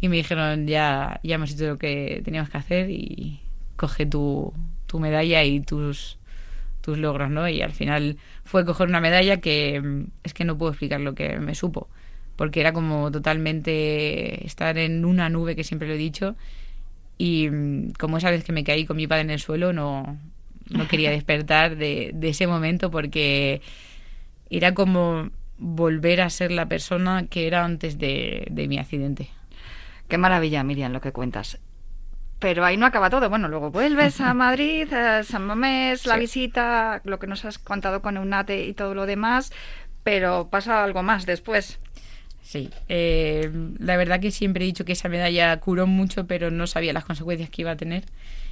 y 0.00 0.08
me 0.08 0.16
dijeron 0.16 0.66
ya, 0.66 1.20
ya 1.24 1.34
hemos 1.34 1.50
hecho 1.50 1.66
lo 1.66 1.78
que 1.78 2.22
teníamos 2.24 2.48
que 2.48 2.58
hacer 2.58 2.90
y 2.90 3.40
coge 3.76 4.06
tu, 4.06 4.52
tu 4.86 5.00
medalla 5.00 5.42
y 5.42 5.60
tus, 5.60 6.18
tus 6.80 6.96
logros, 6.98 7.30
¿no? 7.30 7.48
Y 7.48 7.60
al 7.60 7.72
final 7.72 8.18
fue 8.44 8.64
coger 8.64 8.88
una 8.88 9.00
medalla 9.00 9.38
que 9.38 9.80
mm, 9.80 10.04
es 10.22 10.32
que 10.32 10.44
no 10.44 10.56
puedo 10.56 10.70
explicar 10.72 11.00
lo 11.00 11.14
que 11.14 11.38
me 11.38 11.54
supo, 11.54 11.88
porque 12.36 12.60
era 12.60 12.72
como 12.72 13.10
totalmente 13.10 14.46
estar 14.46 14.78
en 14.78 15.04
una 15.04 15.28
nube, 15.28 15.56
que 15.56 15.64
siempre 15.64 15.88
lo 15.88 15.94
he 15.94 15.98
dicho, 15.98 16.36
y 17.18 17.48
mm, 17.50 17.92
como 17.98 18.18
esa 18.18 18.30
vez 18.30 18.44
que 18.44 18.52
me 18.52 18.64
caí 18.64 18.86
con 18.86 18.96
mi 18.96 19.06
padre 19.08 19.22
en 19.22 19.30
el 19.30 19.40
suelo, 19.40 19.72
no, 19.72 20.18
no 20.70 20.88
quería 20.88 21.10
despertar 21.18 21.76
de, 21.76 22.12
de 22.14 22.28
ese 22.28 22.46
momento 22.46 22.90
porque 22.90 23.60
era 24.50 24.74
como 24.74 25.30
volver 25.58 26.20
a 26.20 26.30
ser 26.30 26.52
la 26.52 26.66
persona 26.66 27.26
que 27.26 27.46
era 27.46 27.64
antes 27.64 27.98
de, 27.98 28.46
de 28.50 28.68
mi 28.68 28.78
accidente. 28.78 29.30
Qué 30.08 30.18
maravilla, 30.18 30.62
Miriam, 30.64 30.92
lo 30.92 31.00
que 31.00 31.12
cuentas. 31.12 31.58
Pero 32.38 32.64
ahí 32.64 32.76
no 32.76 32.86
acaba 32.86 33.10
todo. 33.10 33.28
Bueno, 33.28 33.48
luego 33.48 33.70
vuelves 33.70 34.20
a 34.20 34.32
Madrid, 34.32 34.92
a 34.92 35.24
San 35.24 35.44
Mamés, 35.44 36.06
la 36.06 36.16
visita, 36.16 37.00
lo 37.04 37.18
que 37.18 37.26
nos 37.26 37.44
has 37.44 37.58
contado 37.58 38.00
con 38.00 38.16
Eunate 38.16 38.64
y 38.66 38.74
todo 38.74 38.94
lo 38.94 39.06
demás, 39.06 39.52
pero 40.04 40.48
pasa 40.48 40.84
algo 40.84 41.02
más 41.02 41.26
después. 41.26 41.80
Sí, 42.48 42.70
eh, 42.88 43.50
la 43.78 43.98
verdad 43.98 44.20
que 44.20 44.30
siempre 44.30 44.64
he 44.64 44.66
dicho 44.66 44.86
que 44.86 44.92
esa 44.92 45.10
medalla 45.10 45.54
curó 45.60 45.86
mucho, 45.86 46.26
pero 46.26 46.50
no 46.50 46.66
sabía 46.66 46.94
las 46.94 47.04
consecuencias 47.04 47.50
que 47.50 47.60
iba 47.60 47.72
a 47.72 47.76
tener. 47.76 48.04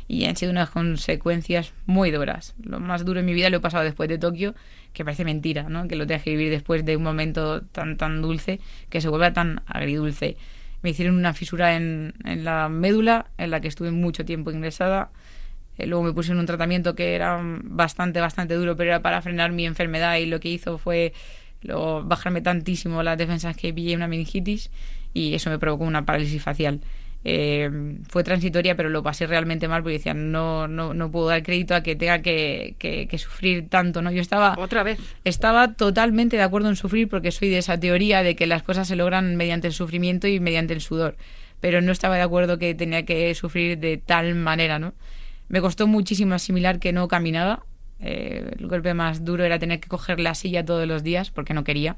Y 0.07 0.27
han 0.27 0.37
sido 0.37 0.53
unas 0.53 0.69
consecuencias 0.69 1.73
muy 1.87 2.11
duras. 2.11 2.55
Lo 2.63 2.79
más 2.79 3.07
duro 3.07 3.21
en 3.21 3.25
mi 3.25 3.33
vida 3.33 3.49
lo 3.49 3.57
he 3.57 3.61
pasado 3.61 3.85
después 3.85 4.11
de 4.11 4.19
Tokio, 4.19 4.55
que 4.93 5.03
parece 5.03 5.25
mentira, 5.25 5.63
¿no? 5.71 5.89
Que 5.89 5.97
lo 5.97 6.07
tengas 6.07 6.25
que 6.25 6.31
vivir 6.33 6.51
después 6.51 6.85
de 6.85 6.95
un 6.95 7.05
momento 7.05 7.63
tan, 7.63 7.97
tan 7.97 8.21
dulce, 8.21 8.61
que 8.91 9.01
se 9.01 9.09
vuelva 9.09 9.33
tan 9.33 9.63
agridulce 9.65 10.37
me 10.83 10.91
hicieron 10.91 11.17
una 11.17 11.33
fisura 11.33 11.75
en, 11.75 12.13
la 12.23 12.69
médula, 12.69 13.27
en 13.39 13.51
la 13.51 13.63
que 13.63 13.69
estuve 13.69 13.93
mucho 13.93 14.27
tiempo 14.27 14.51
ingresada. 14.51 15.11
Eh, 15.79 15.87
luego 15.87 16.05
me 16.05 16.13
pusieron 16.13 16.39
un 16.39 16.47
tratamiento 16.47 16.95
que 16.95 17.15
era 17.15 17.41
bastante, 17.65 18.21
bastante 18.21 18.55
duro, 18.55 18.77
pero 18.77 18.91
era 18.91 19.01
para 19.01 19.23
frenar 19.23 19.53
mi 19.53 19.65
enfermedad 19.65 20.19
y 20.19 20.27
lo 20.27 20.39
que 20.39 20.51
hizo 20.51 20.77
fue 20.77 21.15
luego 21.67 22.03
bajarme 22.05 22.41
tantísimo 22.41 23.03
las 23.03 23.19
defensas 23.19 23.57
que 23.57 23.73
pillé 23.73 23.97
una 23.97 24.09
meningitis 24.09 24.71
y 25.13 25.35
eso 25.35 25.51
me 25.51 25.59
provocó 25.59 25.85
una 25.85 26.05
parálisis 26.05 26.43
facial. 26.43 26.81
Eh, 27.29 27.69
fue 28.09 28.23
transitoria, 28.23 28.77
pero 28.77 28.89
lo 28.89 29.03
pasé 29.03 29.27
realmente 29.27 29.67
mal 29.67 29.83
porque 29.83 29.95
decía, 29.95 30.15
no, 30.15 30.69
no, 30.69 30.95
no 30.95 31.11
puedo 31.11 31.27
dar 31.27 31.43
crédito 31.43 31.75
a 31.75 31.83
que 31.83 31.97
tenga 31.97 32.23
que, 32.23 32.77
que, 32.79 33.19
sufrir 33.19 33.69
tanto, 33.69 34.01
¿no? 34.01 34.13
Yo 34.13 34.21
estaba... 34.21 34.55
Otra 34.57 34.85
vez. 34.85 35.01
Estaba 35.25 35.75
totalmente 35.75 36.37
de 36.37 36.45
acuerdo 36.45 36.69
en 36.69 36.77
sufrir 36.77 37.09
porque 37.09 37.33
soy 37.33 37.49
de 37.49 37.59
esa 37.59 37.81
teoría 37.81 38.23
de 38.23 38.37
que 38.37 38.47
las 38.47 38.63
cosas 38.63 38.87
se 38.87 38.95
logran 38.95 39.35
mediante 39.35 39.67
el 39.67 39.73
sufrimiento 39.73 40.29
y 40.29 40.39
mediante 40.39 40.73
el 40.73 40.81
sudor, 40.81 41.17
pero 41.61 41.81
no 41.81 41.91
estaba 41.91 42.15
de 42.15 42.23
acuerdo 42.23 42.59
que 42.59 42.77
tenía 42.77 43.05
que 43.05 43.35
sufrir 43.35 43.79
de 43.79 43.97
tal 43.97 44.37
manera, 44.37 44.79
¿no? 44.79 44.95
Me 45.49 45.61
costó 45.61 45.89
muchísimo 45.89 46.35
asimilar 46.35 46.79
que 46.79 46.93
no 46.93 47.09
caminaba. 47.09 47.65
Eh, 48.01 48.53
el 48.59 48.67
golpe 48.67 48.95
más 48.95 49.25
duro 49.25 49.45
era 49.45 49.59
tener 49.59 49.81
que 49.81 49.89
coger 49.89 50.21
la 50.21 50.35
silla 50.35 50.65
todos 50.65 50.87
los 50.87 51.03
días 51.03 51.31
porque 51.31 51.55
no 51.55 51.65
quería. 51.65 51.97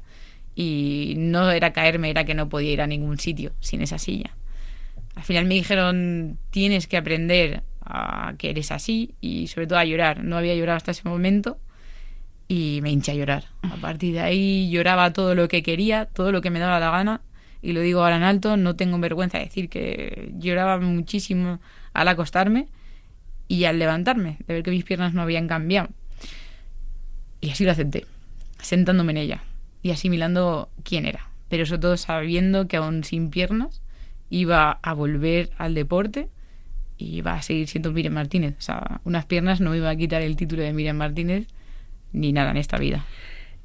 Y 0.55 1.15
no 1.17 1.51
era 1.51 1.73
caerme, 1.73 2.09
era 2.09 2.25
que 2.25 2.33
no 2.33 2.49
podía 2.49 2.71
ir 2.71 2.81
a 2.81 2.87
ningún 2.87 3.19
sitio 3.19 3.53
sin 3.59 3.81
esa 3.81 3.97
silla 3.97 4.35
al 5.19 5.25
final 5.25 5.45
me 5.45 5.55
dijeron, 5.55 6.37
tienes 6.49 6.87
que 6.87 6.95
aprender 6.95 7.63
a 7.83 8.35
que 8.37 8.51
eres 8.51 8.71
así 8.71 9.15
y 9.19 9.47
sobre 9.47 9.67
todo 9.67 9.77
a 9.77 9.83
llorar. 9.83 10.23
No 10.23 10.37
había 10.37 10.55
llorado 10.55 10.77
hasta 10.77 10.91
ese 10.91 11.07
momento 11.07 11.57
y 12.47 12.79
me 12.83 12.89
hinché 12.89 13.11
a 13.11 13.15
llorar. 13.15 13.45
A 13.63 13.75
partir 13.75 14.13
de 14.13 14.21
ahí 14.21 14.69
lloraba 14.69 15.11
todo 15.11 15.35
lo 15.35 15.49
que 15.49 15.61
quería, 15.61 16.05
todo 16.05 16.31
lo 16.31 16.39
que 16.39 16.51
me 16.51 16.59
daba 16.59 16.79
la 16.79 16.91
gana 16.91 17.21
y 17.61 17.73
lo 17.73 17.81
digo 17.81 18.01
ahora 18.01 18.15
en 18.15 18.23
alto, 18.23 18.55
no 18.55 18.77
tengo 18.77 18.97
vergüenza 18.99 19.39
de 19.39 19.43
decir 19.43 19.67
que 19.67 20.31
lloraba 20.37 20.79
muchísimo 20.79 21.59
al 21.91 22.07
acostarme 22.07 22.67
y 23.49 23.65
al 23.65 23.79
levantarme, 23.79 24.37
de 24.47 24.53
ver 24.53 24.63
que 24.63 24.71
mis 24.71 24.85
piernas 24.85 25.13
no 25.13 25.21
habían 25.21 25.49
cambiado. 25.49 25.89
Y 27.41 27.49
así 27.49 27.65
lo 27.65 27.71
acepté, 27.71 28.05
sentándome 28.61 29.11
en 29.11 29.17
ella 29.17 29.43
y 29.81 29.91
asimilando 29.91 30.69
quién 30.83 31.05
era, 31.05 31.29
pero 31.49 31.65
sobre 31.65 31.81
todo 31.81 31.97
sabiendo 31.97 32.67
que 32.67 32.77
aún 32.77 33.03
sin 33.03 33.29
piernas 33.31 33.81
iba 34.29 34.79
a 34.81 34.93
volver 34.93 35.49
al 35.57 35.73
deporte 35.73 36.29
y 36.97 37.17
iba 37.17 37.33
a 37.33 37.41
seguir 37.41 37.67
siendo 37.67 37.91
Miriam 37.91 38.13
Martínez. 38.13 38.55
O 38.59 38.61
sea, 38.61 39.01
unas 39.03 39.25
piernas 39.25 39.61
no 39.61 39.71
me 39.71 39.77
iba 39.77 39.89
a 39.89 39.95
quitar 39.95 40.21
el 40.21 40.35
título 40.35 40.61
de 40.61 40.71
Miriam 40.71 40.97
Martínez 40.97 41.47
ni 42.13 42.31
nada 42.31 42.51
en 42.51 42.57
esta 42.57 42.77
vida. 42.77 43.05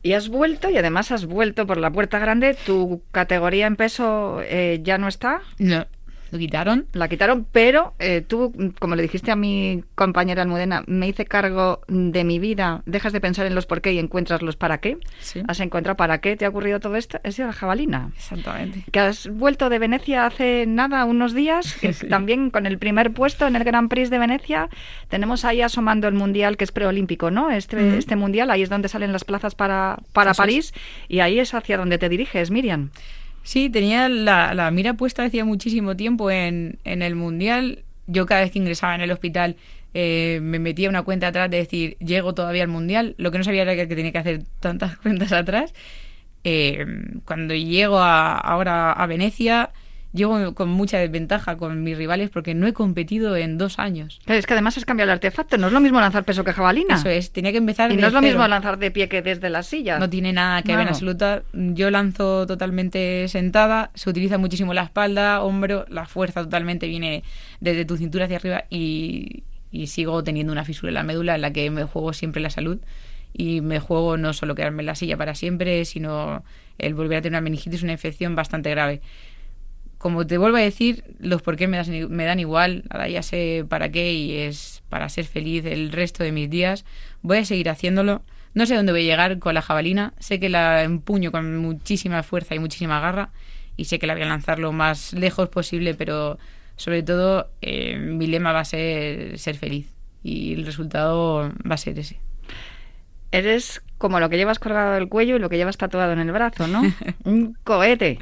Y 0.03 0.13
has 0.13 0.29
vuelto 0.29 0.71
y 0.71 0.77
además 0.77 1.11
has 1.13 1.27
vuelto 1.27 1.67
por 1.67 1.79
la 1.79 1.91
puerta 1.91 2.19
grande. 2.19 2.57
¿Tu 2.67 3.03
categoría 3.11 3.67
en 3.67 3.77
peso 3.77 4.41
eh, 4.43 4.81
ya 4.83 4.99
no 4.99 5.09
está? 5.09 5.41
No, 5.59 5.87
lo 6.31 6.39
quitaron. 6.39 6.87
La 6.93 7.09
quitaron, 7.09 7.47
pero 7.51 7.95
eh, 7.99 8.23
tú, 8.27 8.53
como 8.79 8.97
le 8.97 9.03
dijiste 9.03 9.31
a 9.31 9.37
mi 9.37 9.85
compañera 9.95 10.43
Almudena, 10.43 10.83
me 10.87 11.09
hice 11.09 11.25
cargo 11.25 11.81
de 11.89 12.25
mi 12.25 12.39
vida, 12.39 12.83
dejas 12.87 13.13
de 13.13 13.21
pensar 13.21 13.47
en 13.47 13.55
los 13.55 13.67
por 13.67 13.81
qué 13.81 13.93
y 13.93 13.99
encuentras 13.99 14.43
los 14.43 14.57
para 14.57 14.79
qué. 14.79 14.99
Has 15.47 15.61
encontrado 15.61 15.97
para 15.97 16.19
qué 16.19 16.37
te 16.37 16.45
ha 16.45 16.49
ocurrido 16.49 16.81
todo 16.81 16.97
esto. 16.97 17.21
Es 17.23 17.37
de 17.37 17.45
la 17.45 17.53
jabalina. 17.53 18.11
Exactamente. 18.17 18.85
Que 18.91 19.01
has 19.01 19.29
vuelto 19.29 19.69
de 19.69 19.79
Venecia 19.79 20.27
hace 20.27 20.65
nada, 20.67 21.05
unos 21.05 21.35
días, 21.35 21.77
también 22.11 22.51
con 22.51 22.67
el 22.67 22.79
primer 22.79 23.13
puesto 23.13 23.47
en 23.47 23.57
el 23.57 23.65
Grand 23.65 23.89
Prix 23.89 24.11
de 24.11 24.19
Venecia. 24.19 24.69
Tenemos 25.09 25.45
ahí 25.45 25.63
asomando 25.63 26.09
el 26.09 26.15
mundial 26.15 26.57
que 26.57 26.65
es 26.65 26.73
preolímpico, 26.73 27.31
¿no? 27.31 27.51
Este, 27.51 27.99
este 27.99 28.17
mundial, 28.17 28.51
ahí 28.51 28.63
es 28.63 28.71
donde 28.71 28.89
salen 28.89 29.13
las 29.13 29.25
plazas 29.25 29.55
para, 29.55 29.99
para 30.13 30.35
París 30.35 30.75
y 31.09 31.21
ahí 31.21 31.39
es 31.39 31.55
hacia 31.55 31.77
donde 31.77 31.99
te 31.99 32.09
diriges, 32.09 32.51
Miriam. 32.51 32.91
Sí, 33.45 33.69
tenía 33.71 34.09
la, 34.09 34.71
mira 34.73 34.95
puesta 34.95 35.23
hacía 35.23 35.45
muchísimo 35.45 35.97
tiempo 35.97 36.31
en, 36.31 36.79
en, 36.85 37.03
el 37.03 37.15
Mundial. 37.15 37.85
Yo 38.07 38.27
cada 38.27 38.41
vez 38.41 38.51
que 38.51 38.59
ingresaba 38.59 38.95
en 38.95 39.03
el 39.03 39.13
hospital 39.13 39.57
eh, 39.93 40.41
me 40.43 40.59
metía 40.59 40.89
una 40.89 41.03
cuenta 41.03 41.29
atrás 41.29 41.51
de 41.51 41.59
decir, 41.59 41.97
llego 41.99 42.35
todavía 42.35 42.63
al 42.63 42.69
Mundial. 42.69 43.15
Lo 43.19 43.31
que 43.31 43.39
no 43.39 43.45
sabía 43.45 43.63
era 43.63 43.77
que 43.77 43.87
tenía 43.87 44.13
que 44.13 44.19
hacer 44.19 44.43
tantas 44.61 44.97
cuentas 45.03 45.33
atrás. 45.33 45.75
Eh, 46.43 46.87
cuando 47.27 47.55
llego 47.55 47.99
a, 47.99 48.37
ahora 48.39 48.93
a 48.93 49.07
Venecia, 49.07 49.71
llego 50.15 50.55
con 50.55 50.69
mucha 50.69 50.99
desventaja 50.99 51.57
con 51.57 51.83
mis 51.83 51.99
rivales 51.99 52.31
porque 52.31 52.55
no 52.55 52.67
he 52.67 52.73
competido 52.73 53.37
en 53.37 53.59
dos 53.59 53.79
años. 53.79 54.21
es 54.27 54.47
que 54.47 54.53
además 54.53 54.77
es 54.77 54.85
cambiar 54.85 55.09
el 55.09 55.13
artefacto, 55.13 55.59
no 55.59 55.67
es 55.67 55.73
lo 55.73 55.81
mismo 55.81 56.01
lanzar 56.01 56.25
peso 56.25 56.45
que 56.45 56.53
jabalina. 56.53 56.95
Eso 56.95 57.09
es, 57.09 57.33
tenía 57.33 57.51
que 57.51 57.59
empezar. 57.59 57.91
Y 57.93 57.97
no 57.97 58.07
es 58.07 58.13
lo 58.13 58.23
mismo 58.23 58.47
lanzar 58.47 58.79
de 58.79 58.91
pie 58.91 59.09
que 59.09 59.21
desde 59.21 59.51
la 59.51 59.63
silla. 59.63 59.99
No 59.99 60.09
tiene 60.09 60.33
nada 60.33 60.63
que 60.63 60.73
ver 60.77 60.83
en 60.83 60.89
absoluta. 60.89 61.43
Yo 61.53 61.91
lanzo 61.91 62.47
totalmente 62.47 63.27
sentada, 63.29 63.91
se 63.95 64.09
utiliza 64.09 64.39
muchísimo 64.39 64.73
la 64.73 64.85
espalda, 64.85 65.43
hombro, 65.43 65.85
la 65.89 66.07
fuerza 66.07 66.43
totalmente 66.43 66.87
viene 66.87 67.25
desde 67.61 67.85
tu 67.85 67.97
cintura 67.97 68.27
hacia 68.27 68.37
arriba 68.37 68.65
y, 68.71 69.43
y 69.73 69.89
sigo 69.89 70.23
teniendo 70.23 70.53
una 70.53 70.65
fisura 70.65 70.91
en 70.91 70.95
la 70.95 71.03
médula 71.03 71.35
en 71.35 71.41
la 71.41 71.53
que 71.53 71.69
me 71.71 71.85
juego 71.85 72.13
siempre 72.13 72.41
la 72.41 72.51
salud 72.51 72.79
y 73.33 73.61
me 73.63 73.81
juego 73.81 74.17
no 74.17 74.33
solo 74.33 74.55
quedarme 74.55 74.83
en 74.83 74.87
la 74.87 74.95
silla 74.95 75.17
para 75.17 75.35
siempre, 75.35 75.85
sino 75.85 76.45
el 76.79 76.95
volver 76.95 77.19
a 77.19 77.23
tener 77.23 77.33
una 77.33 77.41
meningitis, 77.41 77.83
una 77.83 77.93
infección 77.93 78.37
bastante 78.37 78.71
grave 78.71 79.01
como 80.05 80.27
te 80.27 80.37
vuelvo 80.37 80.59
a 80.59 80.61
decir, 80.61 81.03
los 81.19 81.41
por 81.41 81.57
qué 81.57 81.67
me, 81.67 81.83
me 82.11 82.25
dan 82.27 82.39
igual, 82.39 82.85
ahora 82.91 83.09
ya 83.09 83.23
sé 83.23 83.65
para 83.67 83.91
qué 83.91 84.13
y 84.13 84.37
es 84.37 84.83
para 84.91 85.09
ser 85.09 85.25
feliz 85.25 85.65
el 85.65 85.93
resto 85.93 86.23
de 86.23 86.31
mis 86.31 86.51
días. 86.51 86.85
Voy 87.23 87.39
a 87.39 87.45
seguir 87.47 87.71
haciéndolo. 87.71 88.21
No 88.53 88.67
sé 88.67 88.75
dónde 88.75 88.93
voy 88.93 89.01
a 89.01 89.13
llegar 89.13 89.39
con 89.39 89.55
la 89.55 89.63
jabalina, 89.63 90.13
sé 90.19 90.39
que 90.39 90.51
la 90.51 90.83
empuño 90.83 91.33
con 91.33 91.57
muchísima 91.57 92.23
fuerza 92.23 92.55
y 92.55 92.59
muchísima 92.59 93.01
garra 93.01 93.31
y 93.79 93.87
sé 93.87 93.99
que 93.99 94.07
la 94.07 94.13
voy 94.13 94.25
a 94.25 94.27
lanzar 94.27 94.59
lo 94.59 94.73
más 94.73 95.15
lejos 95.15 95.49
posible, 95.49 95.95
pero 95.95 96.39
sobre 96.77 97.03
todo 97.03 97.49
eh, 97.63 97.97
mi 97.97 98.27
lema 98.27 98.53
va 98.53 98.61
a 98.61 98.65
ser 98.67 99.39
ser 99.39 99.57
feliz 99.57 99.87
y 100.23 100.53
el 100.53 100.67
resultado 100.67 101.51
va 101.67 101.77
a 101.77 101.79
ser 101.79 101.99
ese. 101.99 102.21
Eres 103.33 103.83
como 103.97 104.21
lo 104.21 104.29
que 104.29 104.37
llevas 104.37 104.59
colgado 104.59 104.93
del 104.93 105.09
cuello 105.09 105.37
y 105.37 105.39
lo 105.39 105.49
que 105.49 105.57
llevas 105.57 105.79
tatuado 105.79 106.13
en 106.13 106.19
el 106.19 106.31
brazo, 106.31 106.67
¿no? 106.67 106.83
Un 107.25 107.57
cohete. 107.65 108.19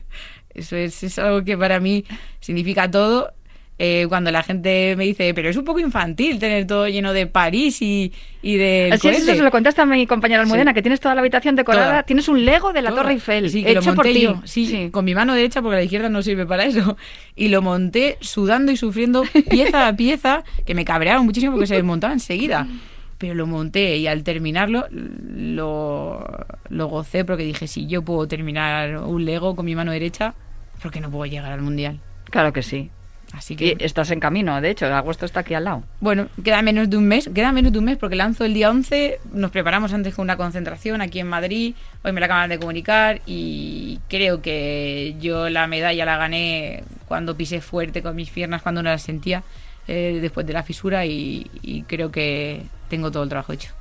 Eso 0.55 0.77
es, 0.77 1.19
algo 1.19 1.45
que 1.45 1.57
para 1.57 1.81
mí 1.81 2.05
significa 2.41 2.91
todo. 2.91 3.33
Eh, 3.79 4.07
cuando 4.09 4.31
la 4.31 4.45
gente 4.45 4.95
me 4.97 5.05
dice, 5.05 5.33
pero 5.35 5.49
es 5.49 5.57
un 5.57 5.65
poco 5.65 5.81
infantil 5.81 6.39
tener 6.39 6.67
todo 6.67 6.87
lleno 6.87 7.13
de 7.13 7.27
París 7.27 7.83
y, 7.83 8.13
y 8.41 8.57
de. 8.57 8.91
Así 8.93 9.09
es, 9.09 9.23
eso 9.23 9.35
se 9.35 9.43
lo 9.43 9.51
contaste 9.51 9.81
a 9.81 9.87
mi 9.87 10.07
compañera 10.07 10.43
Almudena, 10.43 10.73
que 10.73 10.83
tienes 10.83 11.01
toda 11.01 11.15
la 11.17 11.21
habitación 11.21 11.57
decorada, 11.57 12.05
tienes 12.05 12.29
un 12.29 12.45
Lego 12.45 12.73
de 12.73 12.83
la 12.83 12.93
Torre 12.93 13.15
Eiffel, 13.15 13.51
sí, 13.51 13.65
hecho 13.67 13.91
lo 13.91 13.97
por 13.97 14.05
ti. 14.05 14.29
sí, 14.45 14.91
con 14.93 15.05
mi 15.05 15.15
mano 15.15 15.35
derecha, 15.35 15.63
porque 15.63 15.77
la 15.77 15.83
izquierda 15.83 16.09
no 16.11 16.23
sirve 16.23 16.47
para 16.47 16.65
eso. 16.65 16.97
Y 17.35 17.49
lo 17.49 17.63
monté 17.63 18.19
sudando 18.21 18.73
y 18.73 18.77
sufriendo 18.77 19.25
pieza 19.49 19.89
a 19.89 19.97
pieza, 19.97 20.45
que 20.67 20.75
me 20.75 20.85
cabrearon 20.85 21.25
muchísimo 21.25 21.53
porque 21.53 21.67
se 21.67 21.77
desmontaba 21.77 22.13
enseguida 22.13 22.69
pero 23.23 23.37
lo 23.37 23.47
monté 23.47 23.99
y 23.99 24.09
al 24.09 24.25
terminarlo 24.25 24.85
lo, 24.91 26.27
lo 26.69 26.87
gocé 26.89 27.25
porque 27.25 27.45
dije, 27.45 27.69
si 27.69 27.87
yo 27.87 28.03
puedo 28.03 28.27
terminar 28.27 28.97
un 28.99 29.25
Lego 29.25 29.55
con 29.55 29.65
mi 29.65 29.77
mano 29.77 29.93
derecha, 29.93 30.35
¿por 30.83 30.91
qué 30.91 31.01
no 31.01 31.09
puedo 31.09 31.27
llegar 31.27 31.53
al 31.53 31.63
Mundial? 31.63 32.01
Claro 32.25 32.53
que 32.53 32.63
sí. 32.63 32.91
Así 33.33 33.55
que 33.55 33.77
y 33.79 33.85
estás 33.85 34.11
en 34.11 34.19
camino, 34.19 34.61
de 34.61 34.71
hecho, 34.71 34.87
agosto 34.87 35.25
está 35.25 35.39
aquí 35.41 35.55
al 35.55 35.63
lado. 35.63 35.85
Bueno, 36.01 36.27
queda 36.43 36.63
menos 36.63 36.91
de 36.91 36.97
un 36.97 37.07
mes, 37.07 37.31
queda 37.33 37.53
menos 37.53 37.73
de 37.73 37.79
un 37.79 37.85
mes 37.85 37.97
porque 37.97 38.17
lanzo 38.17 38.45
el 38.45 38.55
día 38.55 38.69
11, 38.71 39.21
nos 39.35 39.53
preparamos 39.53 39.93
antes 39.93 40.17
con 40.17 40.25
una 40.25 40.37
concentración 40.37 41.01
aquí 41.01 41.21
en 41.21 41.29
Madrid, 41.29 41.77
hoy 42.03 42.11
me 42.11 42.19
la 42.19 42.27
acaban 42.27 42.51
de 42.51 42.59
comunicar 42.59 43.21
y 43.25 44.01
creo 44.09 44.43
que 44.43 45.15
yo 45.21 45.49
la 45.49 45.69
medalla 45.69 46.05
la 46.05 46.17
gané 46.17 46.83
cuando 47.07 47.37
pisé 47.37 47.61
fuerte 47.61 48.03
con 48.03 48.17
mis 48.17 48.31
piernas, 48.31 48.63
cuando 48.63 48.83
no 48.83 48.91
las 48.91 49.03
sentía 49.03 49.45
eh, 49.89 50.19
después 50.21 50.47
de 50.47 50.53
la 50.53 50.63
fisura 50.63 51.05
y, 51.07 51.85
creo 51.87 52.11
que 52.11 52.63
tengo 52.89 53.11
todo 53.11 53.23
el 53.23 53.29
trabajo 53.29 53.53
hecho. 53.53 53.73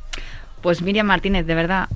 Pues 0.61 0.81
Miriam 0.81 1.07
Martínez, 1.07 1.45
de 1.45 1.55
verdad, 1.55 1.89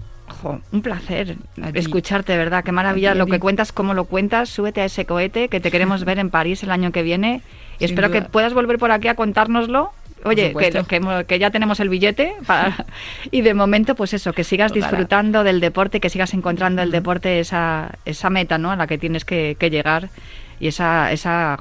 un 0.71 0.81
placer 0.81 1.37
escucharte, 1.73 2.31
de 2.33 2.37
verdad. 2.37 2.63
Qué 2.63 2.71
maravilla 2.71 3.13
lo 3.13 3.27
que 3.27 3.39
cuentas, 3.39 3.71
cómo 3.71 3.93
lo 3.93 4.05
cuentas. 4.05 4.49
Súbete 4.49 4.81
a 4.81 4.85
ese 4.85 5.05
cohete 5.05 5.49
que 5.49 5.59
te 5.59 5.71
queremos 5.71 6.03
ver 6.03 6.19
en 6.19 6.29
París 6.29 6.63
el 6.63 6.71
año 6.71 6.91
que 6.91 7.03
viene. 7.03 7.41
Y 7.79 7.85
espero 7.85 8.11
que 8.11 8.21
puedas 8.21 8.53
volver 8.53 8.77
por 8.79 8.91
aquí 8.91 9.07
a 9.07 9.15
contárnoslo. 9.15 9.91
Oye, 10.23 10.55
que, 11.27 11.39
ya 11.39 11.51
tenemos 11.51 11.79
el 11.79 11.89
billete. 11.89 12.35
y 13.31 13.41
de 13.41 13.53
momento, 13.53 13.93
pues 13.93 14.13
eso, 14.13 14.33
que 14.33 14.43
sigas 14.43 14.73
disfrutando 14.73 15.43
del 15.43 15.59
deporte, 15.59 15.99
que 15.99 16.09
sigas 16.09 16.33
encontrando 16.33 16.81
el 16.81 16.89
deporte 16.89 17.39
esa, 17.39 17.91
esa 18.05 18.31
meta 18.31 18.57
¿no? 18.57 18.71
a 18.71 18.75
la 18.75 18.87
que 18.87 18.97
tienes 18.97 19.23
que, 19.23 19.55
llegar. 19.69 20.09
Y 20.59 20.67
esa, 20.67 21.11
esa 21.11 21.57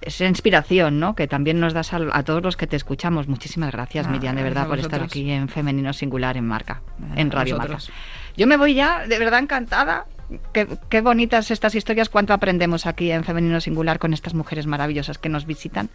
esa 0.00 0.26
inspiración, 0.26 0.98
¿no? 0.98 1.14
Que 1.14 1.26
también 1.26 1.60
nos 1.60 1.74
das 1.74 1.92
a, 1.92 2.22
todos 2.22 2.42
los 2.42 2.56
que 2.56 2.66
te 2.66 2.76
escuchamos. 2.76 3.28
Muchísimas 3.28 3.72
gracias, 3.72 4.08
Miriam, 4.08 4.34
de 4.34 4.42
verdad, 4.42 4.66
por 4.66 4.78
estar 4.78 5.02
aquí 5.02 5.30
en 5.30 5.48
Femenino 5.48 5.92
Singular 5.92 6.36
en 6.36 6.46
Marca, 6.46 6.82
en 7.16 7.30
Radio 7.30 7.58
Marca. 7.58 7.78
Yo 8.36 8.46
me 8.46 8.56
voy 8.56 8.74
ya, 8.74 9.06
de 9.06 9.18
verdad 9.18 9.40
encantada. 9.40 10.06
Qué, 10.52 10.68
qué, 10.88 11.00
bonitas 11.00 11.50
estas 11.50 11.74
historias, 11.74 12.08
cuánto 12.08 12.32
aprendemos 12.32 12.86
aquí 12.86 13.10
en 13.10 13.24
Femenino 13.24 13.60
Singular 13.60 13.98
con 13.98 14.14
estas 14.14 14.32
mujeres 14.32 14.66
maravillosas 14.66 15.18
que 15.18 15.28
nos 15.28 15.44
visitan. 15.44 15.90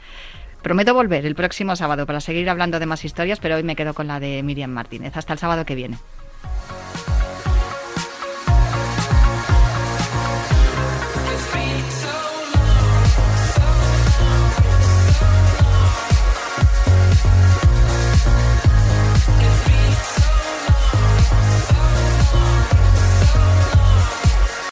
Prometo 0.61 0.93
volver 0.93 1.25
el 1.25 1.35
próximo 1.35 1.75
sábado 1.75 2.05
para 2.05 2.19
seguir 2.19 2.49
hablando 2.49 2.79
de 2.79 2.85
más 2.85 3.05
historias, 3.05 3.39
pero 3.39 3.55
hoy 3.55 3.63
me 3.63 3.75
quedo 3.75 3.93
con 3.93 4.07
la 4.07 4.19
de 4.19 4.43
Miriam 4.43 4.71
Martínez. 4.71 5.15
Hasta 5.15 5.33
el 5.33 5.39
sábado 5.39 5.65
que 5.65 5.75
viene. 5.75 5.97